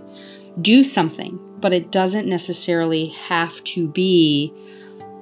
do 0.60 0.84
something, 0.84 1.38
but 1.58 1.72
it 1.72 1.90
doesn't 1.90 2.28
necessarily 2.28 3.06
have 3.06 3.64
to 3.64 3.88
be 3.88 4.52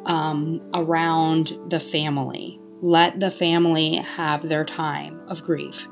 um, 0.06 0.60
around 0.74 1.56
the 1.68 1.78
family. 1.78 2.58
Let 2.80 3.20
the 3.20 3.30
family 3.30 3.98
have 3.98 4.48
their 4.48 4.64
time 4.64 5.20
of 5.28 5.44
grief. 5.44 5.86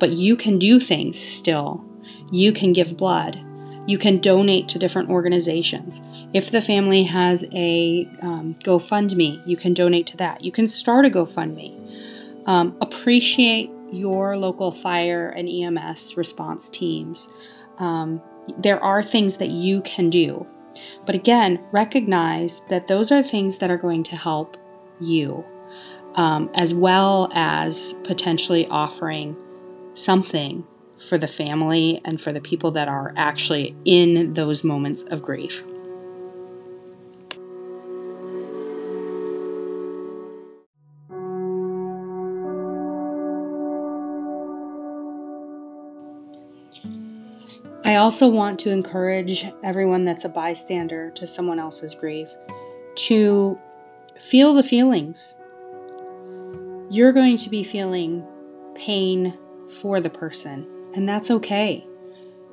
But 0.00 0.10
you 0.10 0.36
can 0.36 0.58
do 0.58 0.80
things 0.80 1.16
still. 1.16 1.84
You 2.32 2.52
can 2.52 2.72
give 2.72 2.96
blood. 2.96 3.38
You 3.86 3.98
can 3.98 4.18
donate 4.18 4.68
to 4.68 4.78
different 4.78 5.10
organizations. 5.10 6.02
If 6.32 6.50
the 6.50 6.62
family 6.62 7.02
has 7.04 7.44
a 7.52 8.08
um, 8.22 8.54
GoFundMe, 8.64 9.46
you 9.46 9.56
can 9.56 9.74
donate 9.74 10.06
to 10.08 10.16
that. 10.16 10.42
You 10.42 10.50
can 10.50 10.66
start 10.66 11.04
a 11.04 11.10
GoFundMe. 11.10 11.78
Um, 12.46 12.76
appreciate 12.80 13.70
your 13.92 14.38
local 14.38 14.72
fire 14.72 15.28
and 15.28 15.46
EMS 15.46 16.16
response 16.16 16.70
teams. 16.70 17.28
Um, 17.78 18.22
there 18.58 18.82
are 18.82 19.02
things 19.02 19.36
that 19.36 19.50
you 19.50 19.82
can 19.82 20.08
do. 20.08 20.46
But 21.04 21.14
again, 21.14 21.62
recognize 21.70 22.62
that 22.70 22.88
those 22.88 23.12
are 23.12 23.22
things 23.22 23.58
that 23.58 23.70
are 23.70 23.76
going 23.76 24.04
to 24.04 24.16
help 24.16 24.56
you, 25.00 25.44
um, 26.14 26.50
as 26.54 26.72
well 26.72 27.28
as 27.34 27.92
potentially 28.04 28.66
offering 28.68 29.36
something 29.94 30.66
for 31.02 31.18
the 31.18 31.28
family 31.28 32.00
and 32.04 32.20
for 32.20 32.32
the 32.32 32.40
people 32.40 32.70
that 32.72 32.88
are 32.88 33.12
actually 33.16 33.74
in 33.84 34.32
those 34.34 34.62
moments 34.62 35.02
of 35.04 35.22
grief. 35.22 35.62
I 47.84 47.96
also 47.96 48.28
want 48.28 48.58
to 48.60 48.70
encourage 48.70 49.44
everyone 49.62 50.04
that's 50.04 50.24
a 50.24 50.28
bystander 50.28 51.10
to 51.10 51.26
someone 51.26 51.58
else's 51.58 51.94
grief 51.94 52.30
to 52.94 53.58
feel 54.18 54.54
the 54.54 54.62
feelings. 54.62 55.34
You're 56.88 57.12
going 57.12 57.36
to 57.38 57.50
be 57.50 57.64
feeling 57.64 58.24
pain 58.74 59.36
for 59.68 60.00
the 60.00 60.10
person, 60.10 60.66
and 60.94 61.08
that's 61.08 61.30
okay. 61.30 61.86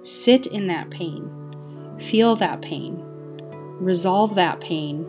Sit 0.04 0.47
in 0.47 0.67
that 0.67 0.89
pain, 0.89 1.30
feel 1.99 2.36
that 2.38 2.62
pain, 2.62 3.04
resolve 3.80 4.36
that 4.36 4.62
pain. 4.62 5.06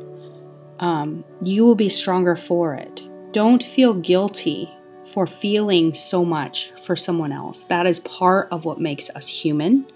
Um, 0.79 1.25
you 1.43 1.65
will 1.65 1.75
be 1.75 1.89
stronger 1.89 2.37
for 2.37 2.75
it. 2.75 3.09
Don't 3.33 3.63
feel 3.63 3.95
guilty 3.95 4.69
for 5.05 5.27
feeling 5.27 5.95
so 5.95 6.25
much 6.25 6.71
for 6.73 6.97
someone 6.97 7.33
else. 7.33 7.65
That 7.65 7.87
is 7.87 8.01
part 8.01 8.49
of 8.51 8.65
what 8.65 8.81
makes 8.81 9.11
us 9.11 9.29
human. 9.29 9.87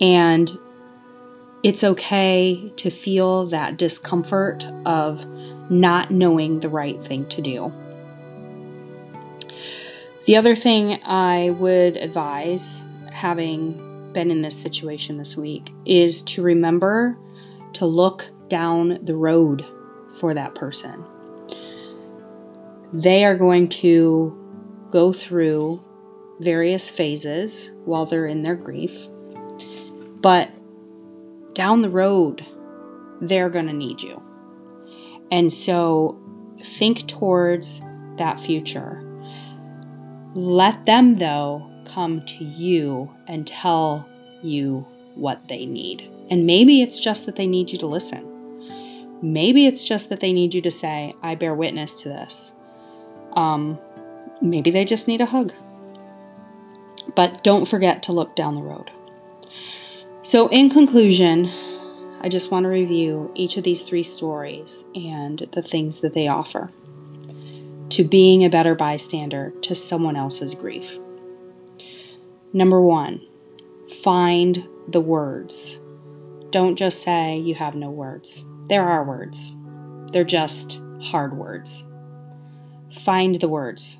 And 0.00 0.50
it's 1.62 1.82
okay 1.82 2.72
to 2.76 2.90
feel 2.90 3.46
that 3.46 3.76
discomfort 3.76 4.64
of 4.86 5.26
not 5.70 6.10
knowing 6.10 6.60
the 6.60 6.68
right 6.68 7.02
thing 7.02 7.26
to 7.26 7.42
do. 7.42 7.72
The 10.28 10.36
other 10.36 10.54
thing 10.54 11.00
I 11.04 11.50
would 11.50 11.96
advise, 11.96 12.86
having 13.10 14.12
been 14.12 14.30
in 14.30 14.42
this 14.42 14.60
situation 14.60 15.16
this 15.16 15.36
week, 15.36 15.72
is 15.84 16.22
to 16.22 16.42
remember 16.42 17.18
to 17.72 17.86
look 17.86 18.30
down 18.48 18.98
the 19.02 19.16
road 19.16 19.64
for 20.20 20.34
that 20.34 20.54
person 20.54 21.04
they 22.92 23.24
are 23.24 23.36
going 23.36 23.68
to 23.68 24.34
go 24.90 25.12
through 25.12 25.84
various 26.40 26.88
phases 26.88 27.70
while 27.84 28.06
they're 28.06 28.26
in 28.26 28.42
their 28.42 28.56
grief. 28.56 29.08
But 30.20 30.50
down 31.54 31.82
the 31.82 31.90
road, 31.90 32.46
they're 33.20 33.50
going 33.50 33.66
to 33.66 33.72
need 33.72 34.00
you. 34.00 34.22
And 35.30 35.52
so 35.52 36.18
think 36.62 37.06
towards 37.06 37.82
that 38.16 38.40
future. 38.40 39.07
Let 40.34 40.86
them, 40.86 41.16
though, 41.16 41.70
come 41.84 42.24
to 42.26 42.44
you 42.44 43.14
and 43.26 43.46
tell 43.46 44.08
you 44.42 44.86
what 45.14 45.48
they 45.48 45.66
need. 45.66 46.10
And 46.30 46.46
maybe 46.46 46.82
it's 46.82 47.00
just 47.00 47.26
that 47.26 47.36
they 47.36 47.46
need 47.46 47.70
you 47.70 47.78
to 47.78 47.86
listen. 47.86 48.24
Maybe 49.22 49.66
it's 49.66 49.84
just 49.84 50.10
that 50.10 50.20
they 50.20 50.32
need 50.32 50.54
you 50.54 50.60
to 50.60 50.70
say, 50.70 51.14
I 51.22 51.34
bear 51.34 51.54
witness 51.54 52.00
to 52.02 52.08
this. 52.08 52.54
Um, 53.32 53.78
maybe 54.40 54.70
they 54.70 54.84
just 54.84 55.08
need 55.08 55.20
a 55.20 55.26
hug. 55.26 55.52
But 57.16 57.42
don't 57.42 57.66
forget 57.66 58.02
to 58.04 58.12
look 58.12 58.36
down 58.36 58.54
the 58.54 58.62
road. 58.62 58.90
So, 60.22 60.48
in 60.48 60.68
conclusion, 60.68 61.50
I 62.20 62.28
just 62.28 62.50
want 62.50 62.64
to 62.64 62.68
review 62.68 63.32
each 63.34 63.56
of 63.56 63.64
these 63.64 63.82
three 63.82 64.02
stories 64.02 64.84
and 64.94 65.38
the 65.52 65.62
things 65.62 66.00
that 66.00 66.14
they 66.14 66.28
offer 66.28 66.70
to 67.98 68.04
being 68.04 68.44
a 68.44 68.48
better 68.48 68.76
bystander 68.76 69.52
to 69.60 69.74
someone 69.74 70.14
else's 70.14 70.54
grief. 70.54 71.00
Number 72.52 72.80
one, 72.80 73.20
find 74.04 74.68
the 74.86 75.00
words. 75.00 75.80
Don't 76.50 76.76
just 76.76 77.02
say 77.02 77.36
you 77.36 77.56
have 77.56 77.74
no 77.74 77.90
words. 77.90 78.46
There 78.68 78.84
are 78.84 79.02
words, 79.02 79.56
they're 80.12 80.22
just 80.22 80.80
hard 81.02 81.36
words. 81.36 81.90
Find 82.88 83.34
the 83.34 83.48
words 83.48 83.98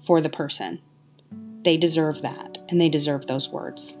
for 0.00 0.22
the 0.22 0.30
person. 0.30 0.80
They 1.62 1.76
deserve 1.76 2.22
that, 2.22 2.56
and 2.70 2.80
they 2.80 2.88
deserve 2.88 3.26
those 3.26 3.50
words. 3.50 3.98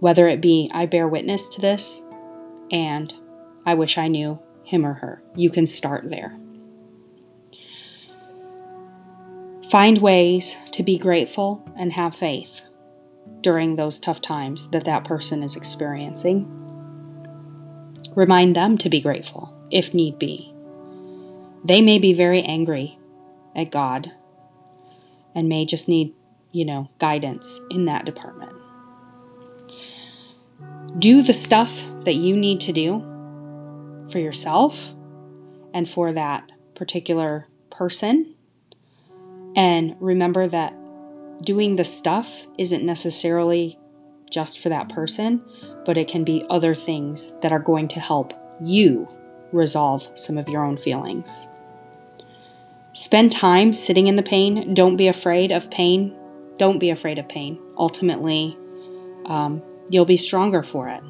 Whether 0.00 0.26
it 0.26 0.40
be, 0.40 0.68
I 0.74 0.86
bear 0.86 1.06
witness 1.06 1.48
to 1.50 1.60
this, 1.60 2.02
and 2.72 3.14
I 3.64 3.74
wish 3.74 3.96
I 3.96 4.08
knew 4.08 4.40
him 4.64 4.84
or 4.84 4.94
her. 4.94 5.22
You 5.36 5.50
can 5.50 5.66
start 5.66 6.10
there. 6.10 6.36
Find 9.70 9.98
ways 9.98 10.56
to 10.72 10.82
be 10.82 10.98
grateful 10.98 11.64
and 11.76 11.92
have 11.92 12.16
faith 12.16 12.66
during 13.40 13.76
those 13.76 14.00
tough 14.00 14.20
times 14.20 14.68
that 14.70 14.84
that 14.84 15.04
person 15.04 15.44
is 15.44 15.54
experiencing. 15.54 16.48
Remind 18.16 18.56
them 18.56 18.76
to 18.78 18.88
be 18.88 19.00
grateful 19.00 19.56
if 19.70 19.94
need 19.94 20.18
be. 20.18 20.52
They 21.64 21.80
may 21.80 22.00
be 22.00 22.12
very 22.12 22.42
angry 22.42 22.98
at 23.54 23.70
God 23.70 24.10
and 25.36 25.48
may 25.48 25.64
just 25.64 25.88
need, 25.88 26.14
you 26.50 26.64
know, 26.64 26.90
guidance 26.98 27.60
in 27.70 27.84
that 27.84 28.04
department. 28.04 28.52
Do 30.98 31.22
the 31.22 31.32
stuff 31.32 31.86
that 32.04 32.14
you 32.14 32.36
need 32.36 32.60
to 32.62 32.72
do 32.72 32.98
for 34.10 34.18
yourself 34.18 34.94
and 35.72 35.88
for 35.88 36.12
that 36.12 36.50
particular 36.74 37.46
person. 37.70 38.34
And 39.56 39.96
remember 40.00 40.46
that 40.46 40.74
doing 41.42 41.76
the 41.76 41.84
stuff 41.84 42.46
isn't 42.58 42.84
necessarily 42.84 43.78
just 44.30 44.58
for 44.58 44.68
that 44.68 44.88
person, 44.88 45.42
but 45.84 45.98
it 45.98 46.08
can 46.08 46.24
be 46.24 46.44
other 46.48 46.74
things 46.74 47.36
that 47.40 47.52
are 47.52 47.58
going 47.58 47.88
to 47.88 48.00
help 48.00 48.32
you 48.62 49.08
resolve 49.52 50.08
some 50.14 50.38
of 50.38 50.48
your 50.48 50.64
own 50.64 50.76
feelings. 50.76 51.48
Spend 52.92 53.32
time 53.32 53.72
sitting 53.72 54.06
in 54.06 54.16
the 54.16 54.22
pain. 54.22 54.74
Don't 54.74 54.96
be 54.96 55.08
afraid 55.08 55.50
of 55.50 55.70
pain. 55.70 56.14
Don't 56.56 56.78
be 56.78 56.90
afraid 56.90 57.18
of 57.18 57.28
pain. 57.28 57.58
Ultimately, 57.76 58.56
um, 59.26 59.62
you'll 59.88 60.04
be 60.04 60.16
stronger 60.16 60.62
for 60.62 60.88
it. 60.88 61.02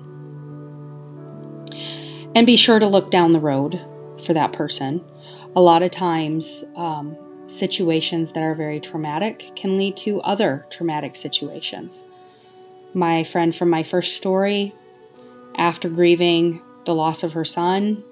And 2.35 2.46
be 2.46 2.57
sure 2.57 2.79
to 2.79 2.87
look 2.87 3.11
down 3.11 3.33
the 3.33 3.40
road 3.40 3.81
for 4.22 4.33
that 4.35 4.53
person. 4.53 5.05
A 5.57 5.61
lot 5.61 5.83
of 5.83 5.90
times, 5.90 6.64
um, 6.76 7.16
situations 7.50 8.32
that 8.32 8.42
are 8.42 8.54
very 8.54 8.80
traumatic 8.80 9.52
can 9.56 9.76
lead 9.76 9.96
to 9.98 10.20
other 10.22 10.66
traumatic 10.70 11.16
situations. 11.16 12.06
My 12.94 13.24
friend 13.24 13.54
from 13.54 13.70
my 13.70 13.82
first 13.82 14.16
story, 14.16 14.74
after 15.56 15.88
grieving 15.88 16.62
the 16.84 16.94
loss 16.94 17.22
of 17.22 17.32
her 17.32 17.44
son, 17.44 18.04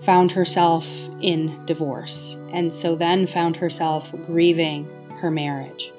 found 0.00 0.32
herself 0.32 1.08
in 1.20 1.64
divorce, 1.64 2.36
and 2.52 2.72
so 2.72 2.94
then 2.94 3.26
found 3.26 3.56
herself 3.56 4.12
grieving 4.26 4.88
her 5.16 5.30
marriage. 5.30 5.92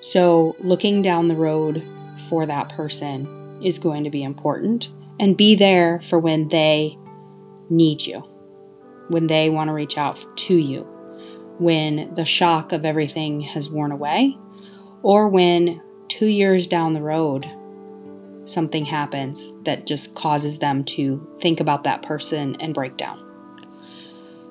So, 0.00 0.56
looking 0.58 1.02
down 1.02 1.28
the 1.28 1.36
road 1.36 1.82
for 2.28 2.46
that 2.46 2.70
person 2.70 3.60
is 3.62 3.78
going 3.78 4.04
to 4.04 4.10
be 4.10 4.22
important, 4.22 4.90
and 5.20 5.36
be 5.36 5.54
there 5.54 6.00
for 6.00 6.18
when 6.18 6.48
they 6.48 6.98
need 7.70 8.04
you, 8.04 8.20
when 9.08 9.28
they 9.28 9.48
want 9.48 9.68
to 9.68 9.74
reach 9.74 9.96
out 9.96 10.24
to 10.36 10.54
you, 10.54 10.86
when 11.58 12.12
the 12.14 12.24
shock 12.24 12.72
of 12.72 12.84
everything 12.84 13.40
has 13.40 13.68
worn 13.70 13.92
away, 13.92 14.36
or 15.02 15.28
when 15.28 15.82
two 16.08 16.26
years 16.26 16.66
down 16.66 16.94
the 16.94 17.02
road 17.02 17.48
something 18.44 18.84
happens 18.84 19.52
that 19.64 19.86
just 19.86 20.14
causes 20.14 20.58
them 20.58 20.84
to 20.84 21.26
think 21.40 21.60
about 21.60 21.84
that 21.84 22.02
person 22.02 22.56
and 22.60 22.74
break 22.74 22.96
down. 22.96 23.20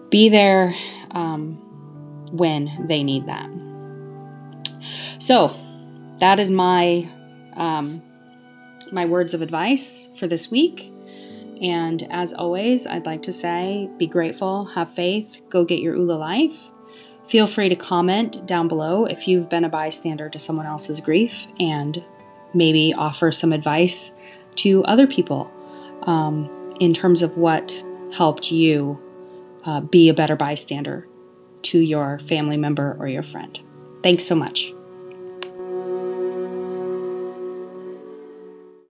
Be 0.10 0.30
there 0.30 0.74
um, 1.12 1.56
when 2.32 2.86
they 2.88 3.04
need 3.04 3.28
that. 3.28 3.50
So, 5.20 5.56
that 6.20 6.40
is 6.40 6.52
my 6.52 7.10
um, 7.54 8.02
my 8.92 9.06
words 9.06 9.34
of 9.34 9.42
advice 9.42 10.10
for 10.18 10.28
this 10.28 10.52
week. 10.52 10.92
And 11.62 12.06
as 12.12 12.34
always, 12.34 12.86
I'd 12.86 13.06
like 13.06 13.22
to 13.24 13.32
say 13.32 13.90
be 13.98 14.08
grateful, 14.08 14.66
have 14.66 14.94
faith, 14.94 15.42
go 15.50 15.64
get 15.64 15.80
your 15.80 15.96
ULA 15.96 16.14
life. 16.14 16.72
Feel 17.26 17.48
free 17.48 17.70
to 17.70 17.76
comment 17.76 18.46
down 18.46 18.68
below 18.68 19.06
if 19.06 19.28
you've 19.28 19.50
been 19.50 19.64
a 19.64 19.70
bystander 19.70 20.30
to 20.30 20.40
someone 20.40 20.66
else's 20.66 21.00
grief 21.00 21.48
and 21.60 22.04
maybe 22.54 22.94
offer 22.94 23.32
some 23.32 23.54
advice 23.54 24.14
to 24.56 24.84
other 24.86 25.08
people 25.08 25.52
um, 26.04 26.50
in 26.80 26.94
terms 26.94 27.22
of 27.22 27.38
what 27.38 27.84
helped 28.14 28.52
you 28.52 29.02
uh, 29.66 29.82
be 29.82 30.10
a 30.10 30.14
better 30.14 30.36
bystander 30.36 31.08
to 31.64 31.80
your 31.80 32.20
family 32.20 32.58
member 32.58 32.96
or 33.00 33.08
your 33.08 33.24
friend. 33.24 33.62
Thanks 34.04 34.26
so 34.26 34.36
much. 34.36 34.74